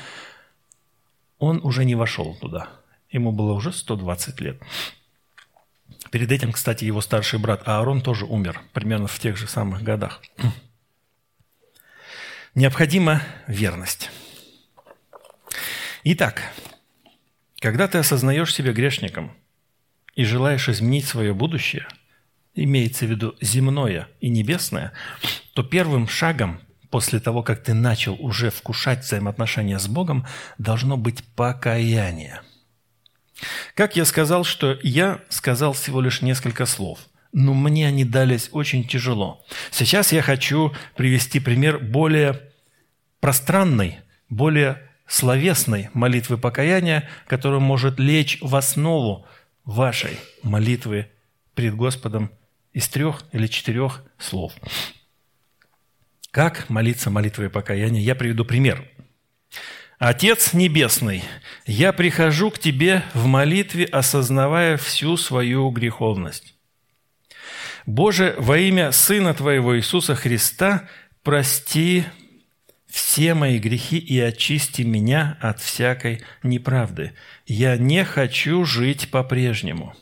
он 1.38 1.61
уже 1.62 1.85
не 1.85 1.94
вошел 1.94 2.37
туда– 2.40 2.68
Ему 3.14 3.30
было 3.30 3.52
уже 3.52 3.72
120 3.72 4.40
лет. 4.40 4.61
Перед 6.11 6.33
этим, 6.33 6.50
кстати, 6.50 6.85
его 6.85 7.00
старший 7.00 7.38
брат 7.38 7.62
Аарон 7.64 8.00
тоже 8.00 8.24
умер, 8.24 8.61
примерно 8.72 9.07
в 9.07 9.16
тех 9.20 9.37
же 9.37 9.46
самых 9.46 9.85
годах. 9.85 10.20
Необходима 12.54 13.22
верность. 13.46 14.10
Итак, 16.04 16.42
когда 17.58 17.88
ты 17.88 17.98
осознаешь 17.98 18.54
себя 18.54 18.72
грешником 18.72 19.32
и 20.14 20.24
желаешь 20.24 20.68
изменить 20.68 21.06
свое 21.06 21.34
будущее, 21.34 21.86
имеется 22.54 23.06
в 23.06 23.10
виду 23.10 23.34
земное 23.40 24.08
и 24.20 24.28
небесное, 24.28 24.92
то 25.54 25.62
первым 25.62 26.08
шагом 26.08 26.60
после 26.90 27.18
того, 27.18 27.42
как 27.42 27.62
ты 27.62 27.74
начал 27.74 28.14
уже 28.20 28.50
вкушать 28.50 29.04
взаимоотношения 29.04 29.78
с 29.78 29.88
Богом, 29.88 30.26
должно 30.58 30.96
быть 30.96 31.24
покаяние– 31.34 32.42
как 33.74 33.96
я 33.96 34.04
сказал, 34.04 34.44
что 34.44 34.78
я 34.82 35.20
сказал 35.28 35.72
всего 35.72 36.00
лишь 36.00 36.22
несколько 36.22 36.66
слов, 36.66 37.00
но 37.35 37.53
мне 37.53 37.88
они 37.88 38.05
дались 38.05 38.49
очень 38.53 38.87
тяжело. 38.87 39.44
Сейчас 39.70 40.12
я 40.12 40.23
хочу 40.23 40.73
привести 40.97 41.40
пример 41.40 41.81
более 41.81 42.40
пространной, 43.20 43.99
более 44.29 44.81
словесной 45.07 45.90
молитвы 45.92 46.38
покаяния, 46.38 47.09
которая 47.27 47.59
может 47.59 47.99
лечь 47.99 48.38
в 48.40 48.55
основу 48.55 49.27
вашей 49.64 50.16
молитвы 50.42 51.11
пред 51.55 51.75
Господом 51.75 52.31
из 52.73 52.88
трех 52.88 53.25
или 53.33 53.49
четырех 53.49 54.05
слов. 54.16 54.53
Как 56.31 56.70
молиться 56.70 57.11
молитвой 57.11 57.51
покаяния? 57.51 58.01
Я 58.01 58.14
приведу 58.14 58.44
пример. 58.44 58.88
Отец 59.99 60.53
Небесный, 60.53 61.25
я 61.66 61.92
прихожу 61.92 62.51
к 62.51 62.59
Тебе 62.61 63.03
в 63.12 63.27
молитве, 63.27 63.87
осознавая 63.87 64.77
всю 64.77 65.16
свою 65.16 65.70
греховность. 65.70 66.53
Боже, 67.87 68.35
во 68.38 68.59
имя 68.59 68.92
Сына 68.92 69.35
Твоего 69.35 69.77
Иисуса 69.77 70.14
Христа, 70.14 70.88
прости 71.23 72.05
все 72.87 73.35
мои 73.35 73.59
грехи 73.59 73.99
и 73.99 74.18
очисти 74.20 74.83
меня 74.83 75.37
от 75.40 75.61
всякой 75.61 76.23
неправды. 76.42 77.12
Я 77.47 77.77
не 77.77 78.05
хочу 78.05 78.64
жить 78.64 79.11
по-прежнему. 79.11 79.94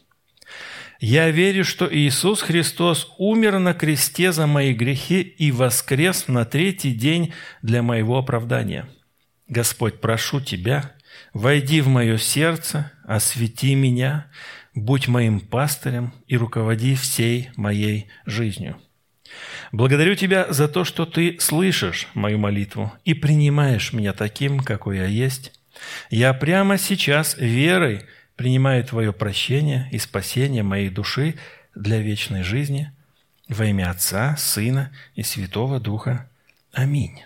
Я 1.00 1.30
верю, 1.30 1.64
что 1.64 1.92
Иисус 1.92 2.42
Христос 2.42 3.12
умер 3.18 3.58
на 3.58 3.74
кресте 3.74 4.30
за 4.30 4.46
мои 4.46 4.72
грехи 4.72 5.20
и 5.20 5.50
воскрес 5.50 6.28
на 6.28 6.44
третий 6.44 6.92
день 6.92 7.32
для 7.62 7.82
моего 7.82 8.18
оправдания– 8.18 8.88
Господь, 9.52 10.00
прошу 10.00 10.40
Тебя, 10.40 10.92
войди 11.34 11.82
в 11.82 11.88
мое 11.88 12.16
сердце, 12.16 12.90
освети 13.04 13.74
меня, 13.74 14.30
будь 14.74 15.08
моим 15.08 15.40
пастырем 15.40 16.12
и 16.26 16.36
руководи 16.36 16.94
всей 16.94 17.50
моей 17.56 18.08
жизнью. 18.26 18.76
Благодарю 19.70 20.14
Тебя 20.14 20.52
за 20.52 20.68
то, 20.68 20.84
что 20.84 21.06
Ты 21.06 21.36
слышишь 21.40 22.08
мою 22.14 22.38
молитву 22.38 22.92
и 23.04 23.14
принимаешь 23.14 23.92
меня 23.92 24.12
таким, 24.12 24.60
какой 24.60 24.98
я 24.98 25.06
есть. 25.06 25.52
Я 26.10 26.34
прямо 26.34 26.78
сейчас 26.78 27.36
верой 27.38 28.02
принимаю 28.36 28.84
Твое 28.84 29.12
прощение 29.12 29.88
и 29.90 29.98
спасение 29.98 30.62
моей 30.62 30.90
души 30.90 31.36
для 31.74 32.00
вечной 32.00 32.42
жизни 32.42 32.92
во 33.48 33.66
имя 33.66 33.90
Отца, 33.90 34.36
Сына 34.36 34.92
и 35.14 35.22
Святого 35.22 35.80
Духа. 35.80 36.28
Аминь. 36.72 37.22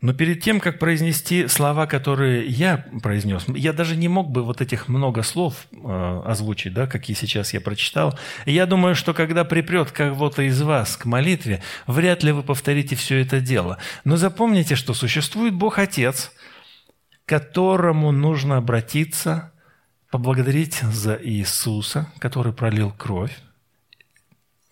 Но 0.00 0.12
перед 0.12 0.40
тем, 0.40 0.60
как 0.60 0.78
произнести 0.78 1.48
слова, 1.48 1.86
которые 1.86 2.46
я 2.46 2.86
произнес, 3.02 3.44
я 3.48 3.72
даже 3.72 3.96
не 3.96 4.06
мог 4.06 4.30
бы 4.30 4.44
вот 4.44 4.60
этих 4.60 4.86
много 4.86 5.24
слов 5.24 5.66
э, 5.72 6.22
озвучить, 6.24 6.72
да, 6.72 6.86
какие 6.86 7.16
сейчас 7.16 7.52
я 7.52 7.60
прочитал. 7.60 8.16
Я 8.46 8.66
думаю, 8.66 8.94
что 8.94 9.12
когда 9.12 9.42
припрет 9.42 9.90
кого-то 9.90 10.42
из 10.42 10.62
вас 10.62 10.96
к 10.96 11.04
молитве, 11.04 11.62
вряд 11.88 12.22
ли 12.22 12.30
вы 12.30 12.44
повторите 12.44 12.94
все 12.94 13.20
это 13.20 13.40
дело. 13.40 13.78
Но 14.04 14.16
запомните, 14.16 14.76
что 14.76 14.94
существует 14.94 15.54
Бог 15.54 15.80
Отец, 15.80 16.30
которому 17.26 18.12
нужно 18.12 18.56
обратиться, 18.56 19.52
поблагодарить 20.12 20.76
за 20.76 21.18
Иисуса, 21.20 22.06
который 22.20 22.52
пролил 22.52 22.92
кровь, 22.92 23.36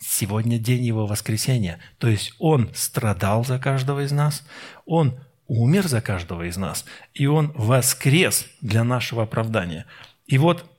Сегодня 0.09 0.59
день 0.59 0.85
Его 0.85 1.05
воскресения. 1.07 1.81
То 1.99 2.07
есть 2.07 2.33
Он 2.39 2.71
страдал 2.75 3.45
за 3.45 3.59
каждого 3.59 4.05
из 4.05 4.13
нас, 4.13 4.47
Он 4.85 5.19
умер 5.49 5.89
за 5.89 6.01
каждого 6.01 6.49
из 6.49 6.57
нас, 6.57 6.85
и 7.13 7.27
Он 7.27 7.51
воскрес 7.57 8.47
для 8.61 8.85
нашего 8.85 9.25
оправдания. 9.25 9.85
И 10.27 10.39
вот, 10.39 10.71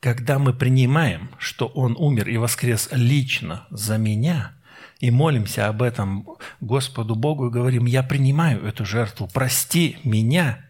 когда 0.00 0.38
мы 0.38 0.54
принимаем, 0.54 1.30
что 1.38 1.66
Он 1.66 1.94
умер 1.98 2.28
и 2.28 2.38
воскрес 2.38 2.88
лично 2.90 3.66
за 3.70 3.98
меня, 3.98 4.54
и 4.98 5.10
молимся 5.10 5.68
об 5.68 5.82
этом 5.82 6.26
Господу 6.60 7.14
Богу 7.16 7.48
и 7.48 7.52
говорим, 7.52 7.84
я 7.84 8.02
принимаю 8.02 8.64
эту 8.64 8.86
жертву, 8.86 9.28
прости 9.32 9.98
меня, 10.04 10.64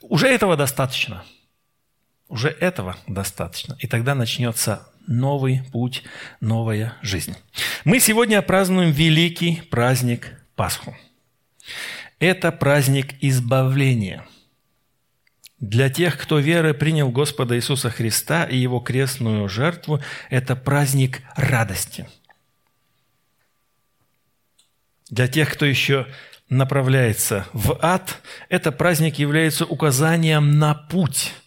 уже 0.00 0.28
этого 0.28 0.56
достаточно. 0.56 1.24
Уже 2.28 2.48
этого 2.48 2.96
достаточно. 3.06 3.76
И 3.80 3.86
тогда 3.86 4.14
начнется 4.14 4.86
новый 5.06 5.62
путь, 5.72 6.02
новая 6.40 6.94
жизнь. 7.02 7.36
Мы 7.84 8.00
сегодня 8.00 8.40
празднуем 8.42 8.90
великий 8.90 9.62
праздник 9.70 10.32
Пасху. 10.56 10.96
Это 12.18 12.52
праздник 12.52 13.14
избавления. 13.20 14.26
Для 15.60 15.88
тех, 15.88 16.18
кто 16.18 16.38
верой 16.38 16.74
принял 16.74 17.10
Господа 17.10 17.56
Иисуса 17.56 17.90
Христа 17.90 18.44
и 18.44 18.56
Его 18.56 18.80
крестную 18.80 19.48
жертву, 19.48 20.00
это 20.30 20.56
праздник 20.56 21.22
радости. 21.36 22.08
Для 25.10 25.28
тех, 25.28 25.52
кто 25.52 25.64
еще 25.64 26.06
направляется 26.48 27.46
в 27.52 27.78
ад, 27.82 28.20
этот 28.48 28.76
праздник 28.78 29.18
является 29.18 29.66
указанием 29.66 30.58
на 30.58 30.74
путь– 30.74 31.34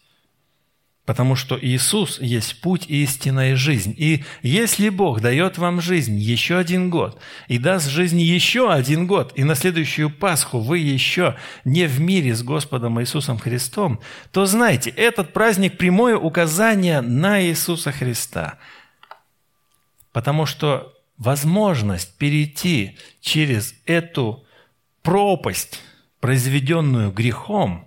Потому 1.07 1.37
что 1.37 1.57
Иисус 1.57 2.19
есть 2.19 2.59
путь, 2.59 2.83
истина 2.89 3.51
и 3.51 3.53
жизнь. 3.53 3.95
И 3.97 4.25
если 4.41 4.89
Бог 4.89 5.21
дает 5.21 5.57
вам 5.57 5.79
жизнь 5.79 6.17
еще 6.17 6.57
один 6.57 6.89
год, 6.89 7.17
и 7.47 7.57
даст 7.57 7.87
жизнь 7.87 8.19
еще 8.19 8.73
один 8.73 9.07
год, 9.07 9.31
и 9.37 9.45
на 9.45 9.55
следующую 9.55 10.09
Пасху 10.09 10.59
вы 10.59 10.79
еще 10.79 11.37
не 11.63 11.87
в 11.87 12.01
мире 12.01 12.35
с 12.35 12.43
Господом 12.43 12.99
Иисусом 12.99 13.39
Христом, 13.39 14.01
то 14.33 14.45
знайте, 14.45 14.89
этот 14.89 15.31
праздник– 15.31 15.77
прямое 15.79 16.17
указание 16.17 16.99
на 16.99 17.41
Иисуса 17.41 17.93
Христа. 17.93 18.57
Потому 20.11 20.45
что 20.45 20.93
возможность 21.17 22.17
перейти 22.17 22.97
через 23.21 23.75
эту 23.85 24.45
пропасть, 25.03 25.81
произведенную 26.19 27.13
грехом 27.13 27.85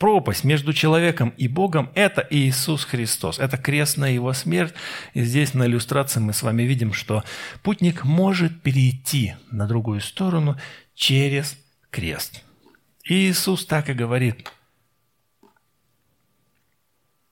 пропасть 0.00 0.44
между 0.44 0.72
человеком 0.72 1.34
и 1.36 1.46
Богом– 1.46 1.90
это 1.94 2.26
Иисус 2.30 2.86
Христос. 2.86 3.38
Это 3.38 3.58
крестная 3.58 4.10
Его 4.10 4.32
смерть. 4.32 4.74
И 5.12 5.22
здесь 5.22 5.52
на 5.52 5.66
иллюстрации 5.66 6.20
мы 6.20 6.32
с 6.32 6.42
вами 6.42 6.62
видим, 6.62 6.94
что 6.94 7.22
путник 7.62 8.02
может 8.02 8.62
перейти 8.62 9.34
на 9.50 9.68
другую 9.68 10.00
сторону 10.00 10.56
через 10.94 11.56
крест. 11.90 12.42
И 13.04 13.14
Иисус 13.14 13.66
так 13.66 13.90
и 13.90 13.92
говорит. 13.92 14.50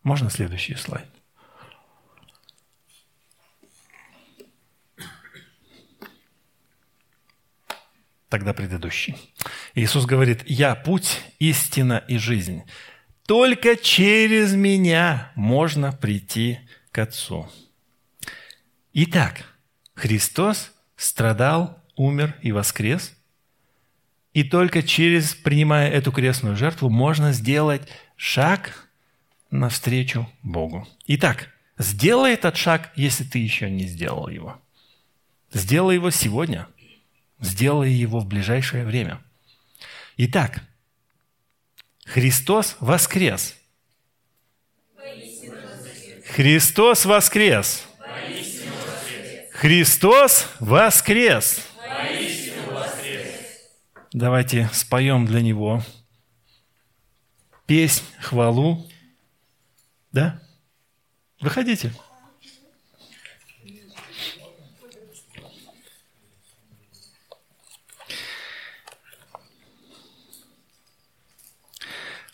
Можно 0.03 0.29
следующий 0.29 0.75
слайд? 0.75 1.07
Тогда 8.29 8.53
предыдущий. 8.53 9.17
Иисус 9.75 10.07
говорит, 10.07 10.43
«Я 10.47 10.75
путь, 10.75 11.21
истина 11.39 12.05
и 12.09 12.19
жизнь. 12.19 12.63
Только 13.27 13.77
через 13.77 14.55
меня 14.55 15.33
можно 15.35 15.93
прийти 15.93 16.61
к 16.93 16.99
Отцу». 16.99 17.51
Итак, 18.93 19.45
Христос 19.95 20.73
страдал, 20.97 21.83
умер 21.97 22.35
и 22.43 22.53
воскрес, 22.53 23.15
и 24.35 24.45
только 24.45 24.83
через, 24.83 25.35
принимая 25.35 25.91
эту 25.91 26.13
крестную 26.13 26.57
жертву, 26.57 26.91
можно 26.91 27.33
сделать 27.33 27.89
шаг 28.17 28.89
навстречу 29.51 30.29
Богу. 30.43 30.87
Итак, 31.07 31.49
сделай 31.79 32.35
этот 32.35 32.57
шаг, 32.57 32.93
если 32.95 33.25
ты 33.25 33.39
еще 33.39 33.71
не 33.71 33.87
сделал 33.87 34.29
его. 34.29 34.61
Сделай 35.53 35.95
его 35.95 36.11
сегодня– 36.11 36.69
Сделай 37.41 37.91
его 37.91 38.21
в 38.21 38.27
ближайшее 38.27 38.85
время. 38.85 39.23
Итак, 40.17 40.63
Христос 42.05 42.77
воскрес. 42.81 43.57
Христос 46.27 47.05
воскрес. 47.05 47.85
Христос 49.53 50.49
воскрес. 50.61 51.67
Давайте 54.13 54.69
споем 54.73 55.27
для 55.27 55.41
Него 55.43 55.83
песнь, 57.69 58.03
хвалу. 58.19 58.85
Да? 60.11 60.41
Выходите. 61.39 61.93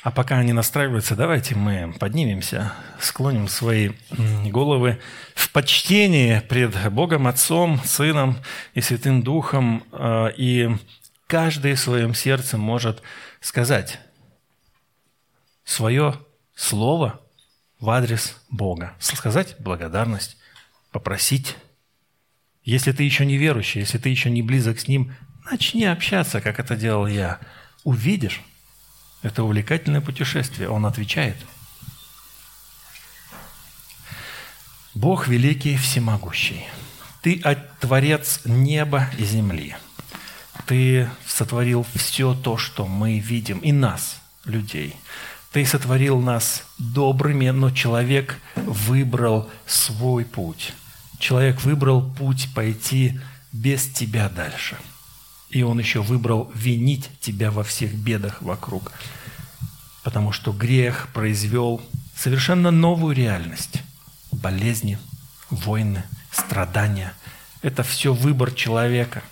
А 0.05 0.11
пока 0.11 0.37
они 0.37 0.53
настраиваются, 0.53 1.17
давайте 1.17 1.55
мы 1.55 1.95
поднимемся, 1.99 2.75
склоним 3.01 3.49
свои 3.49 3.93
головы 4.45 5.01
в 5.35 5.51
почтении 5.51 6.41
пред 6.41 6.93
Богом 6.93 7.27
Отцом, 7.27 7.81
Сыном 7.83 8.37
и 8.75 8.83
Святым 8.83 9.23
Духом, 9.23 9.83
а, 9.93 10.27
и 10.27 10.77
каждый 11.27 11.73
в 11.73 11.81
своем 11.81 12.13
сердце 12.13 12.59
может 12.59 13.01
сказать 13.41 13.99
свое 15.65 16.21
слово 16.55 17.23
в 17.81 17.89
адрес 17.89 18.37
Бога, 18.51 18.93
сказать 18.99 19.57
благодарность, 19.59 20.37
попросить. 20.93 21.57
Если 22.63 22.93
ты 22.93 23.05
еще 23.05 23.25
не 23.25 23.39
верующий, 23.39 23.81
если 23.81 23.97
ты 23.97 24.11
еще 24.11 24.29
не 24.29 24.43
близок 24.43 24.81
с 24.81 24.87
Ним, 24.87 25.15
начни 25.51 25.87
общаться, 25.87 26.43
как 26.43 26.61
это 26.61 26.77
делал 26.77 27.07
я. 27.07 27.41
Увидишь, 27.85 28.43
это 29.25 29.43
увлекательное 29.43 30.03
путешествие. 30.03 30.69
Он 30.69 30.85
отвечает. 30.85 31.37
Бог 34.95 35.27
великий, 35.29 35.77
всемогущий. 35.79 36.65
Ты 37.23 37.43
Творец 37.81 38.43
неба 38.45 39.09
и 39.19 39.25
земли. 39.25 39.77
Ты 40.67 41.09
сотворил 41.27 41.87
все 41.95 42.35
то, 42.35 42.59
что 42.59 42.87
мы 42.87 43.19
видим, 43.19 43.59
и 43.61 43.73
нас, 43.73 44.21
людей. 44.45 44.95
Ты 45.53 45.65
сотворил 45.65 46.21
нас 46.21 46.65
добрыми, 46.79 47.49
но 47.49 47.71
человек 47.71 48.39
выбрал 48.57 49.51
свой 49.67 50.27
путь. 50.27 50.75
Человек 51.19 51.63
выбрал 51.63 52.03
путь 52.03 52.51
пойти 52.55 53.19
без 53.53 53.87
тебя 53.89 54.29
дальше– 54.29 54.77
и 55.55 55.63
он 55.63 55.79
еще 55.79 56.03
выбрал 56.03 56.51
винить 56.53 57.09
тебя 57.21 57.53
во 57.53 57.63
всех 57.63 57.95
бедах 57.95 58.43
вокруг. 58.43 58.91
Потому 60.03 60.33
что 60.33 60.53
грех 60.53 61.09
произвел 61.15 61.81
совершенно 62.17 62.73
новую 62.73 63.15
реальность. 63.15 63.81
Болезни, 64.33 64.99
войны, 65.51 66.03
страдания. 66.33 67.15
Это 67.63 67.85
все 67.85 68.13
выбор 68.13 68.51
человека. 68.51 69.23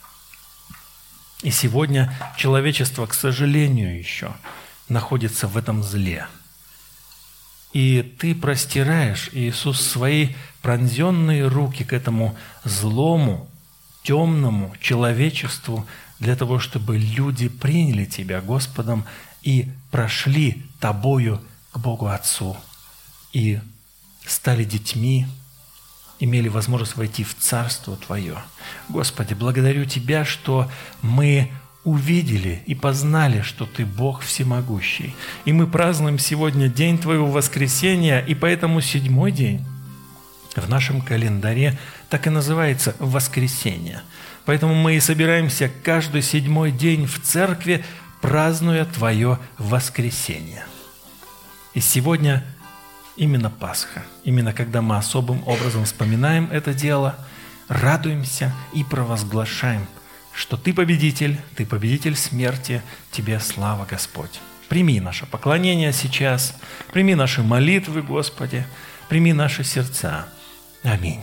И 1.43 1.51
сегодня 1.51 2.17
человечество, 2.37 3.07
к 3.07 3.15
сожалению, 3.15 3.99
еще 3.99 4.33
находится 4.89 5.49
в 5.49 5.57
этом 5.57 5.83
зле. 5.83 6.29
И 7.73 8.03
ты 8.21 8.37
простираешь, 8.37 9.29
Иисус, 9.33 9.81
свои 9.81 10.35
пронзенные 10.61 11.49
руки 11.49 11.83
к 11.83 11.93
этому 11.93 12.37
злому, 12.63 13.49
темному 14.05 14.73
человечеству, 14.81 15.85
для 16.23 16.37
того, 16.37 16.61
чтобы 16.61 16.99
люди 16.99 17.49
приняли 17.49 18.05
Тебя 18.05 18.41
Господом 18.41 19.05
и 19.43 19.69
прошли 19.91 20.63
Тобою 20.79 21.41
к 21.73 21.79
Богу 21.79 22.07
Отцу, 22.07 22.57
и 23.33 23.59
стали 24.25 24.63
детьми, 24.63 25.27
имели 26.21 26.49
возможность 26.49 26.97
войти 26.97 27.25
в 27.25 27.35
Царство 27.37 27.97
Твое. 27.97 28.39
Господи, 28.89 29.35
благодарю 29.35 29.85
Тебя, 29.85 30.25
что 30.25 30.71
мы 31.03 31.51
увидели 31.83 32.63
и 32.67 32.77
познали, 32.77 33.43
что 33.43 33.67
Ты 33.67 33.85
Бог 33.85 34.23
всемогущий. 34.23 35.17
И 35.45 35.53
мы 35.53 35.67
празднуем 35.67 36.21
сегодня 36.21 36.69
день 36.69 36.99
Твоего 36.99 37.27
воскресения, 37.27 38.21
и 38.21 38.37
поэтому 38.37 38.81
седьмой 38.81 39.33
день 39.33 39.65
в 40.55 40.69
нашем 40.69 41.01
календаре 41.01 41.81
так 42.09 42.29
и 42.29 42.31
называется 42.31 42.95
«воскресенье». 43.01 44.03
Поэтому 44.45 44.75
мы 44.75 44.97
и 44.97 45.01
собираемся 45.01 45.71
каждый 45.83 46.23
седьмой 46.23 46.73
день 46.73 47.07
в 47.07 47.21
церкви, 47.23 47.85
празднуя 48.21 48.85
Твое 48.85 49.39
воскресенье. 49.59 50.65
И 51.75 51.81
сегодня 51.81 52.45
именно 53.17 53.51
Пасха, 53.51 54.03
именно 54.25 54.53
когда 54.53 54.83
мы 54.83 54.97
особым 54.97 55.47
образом 55.47 55.85
вспоминаем 55.85 56.49
это 56.51 56.75
дело, 56.75 57.17
радуемся 57.69 58.53
и 58.73 58.85
провозглашаем, 58.85 59.87
что 60.33 60.57
Ты 60.57 60.75
победитель, 60.75 61.39
Ты 61.57 61.67
победитель 61.67 62.17
смерти, 62.17 62.83
Тебе 63.11 63.39
слава, 63.41 63.87
Господь. 63.89 64.41
Прими 64.69 65.01
наше 65.01 65.27
поклонение 65.27 65.93
сейчас, 65.93 66.57
прими 66.93 67.15
наши 67.15 67.43
молитвы, 67.43 68.03
Господи, 68.03 68.67
прими 69.09 69.33
наши 69.33 69.65
сердца. 69.65 70.27
Аминь. 70.83 71.23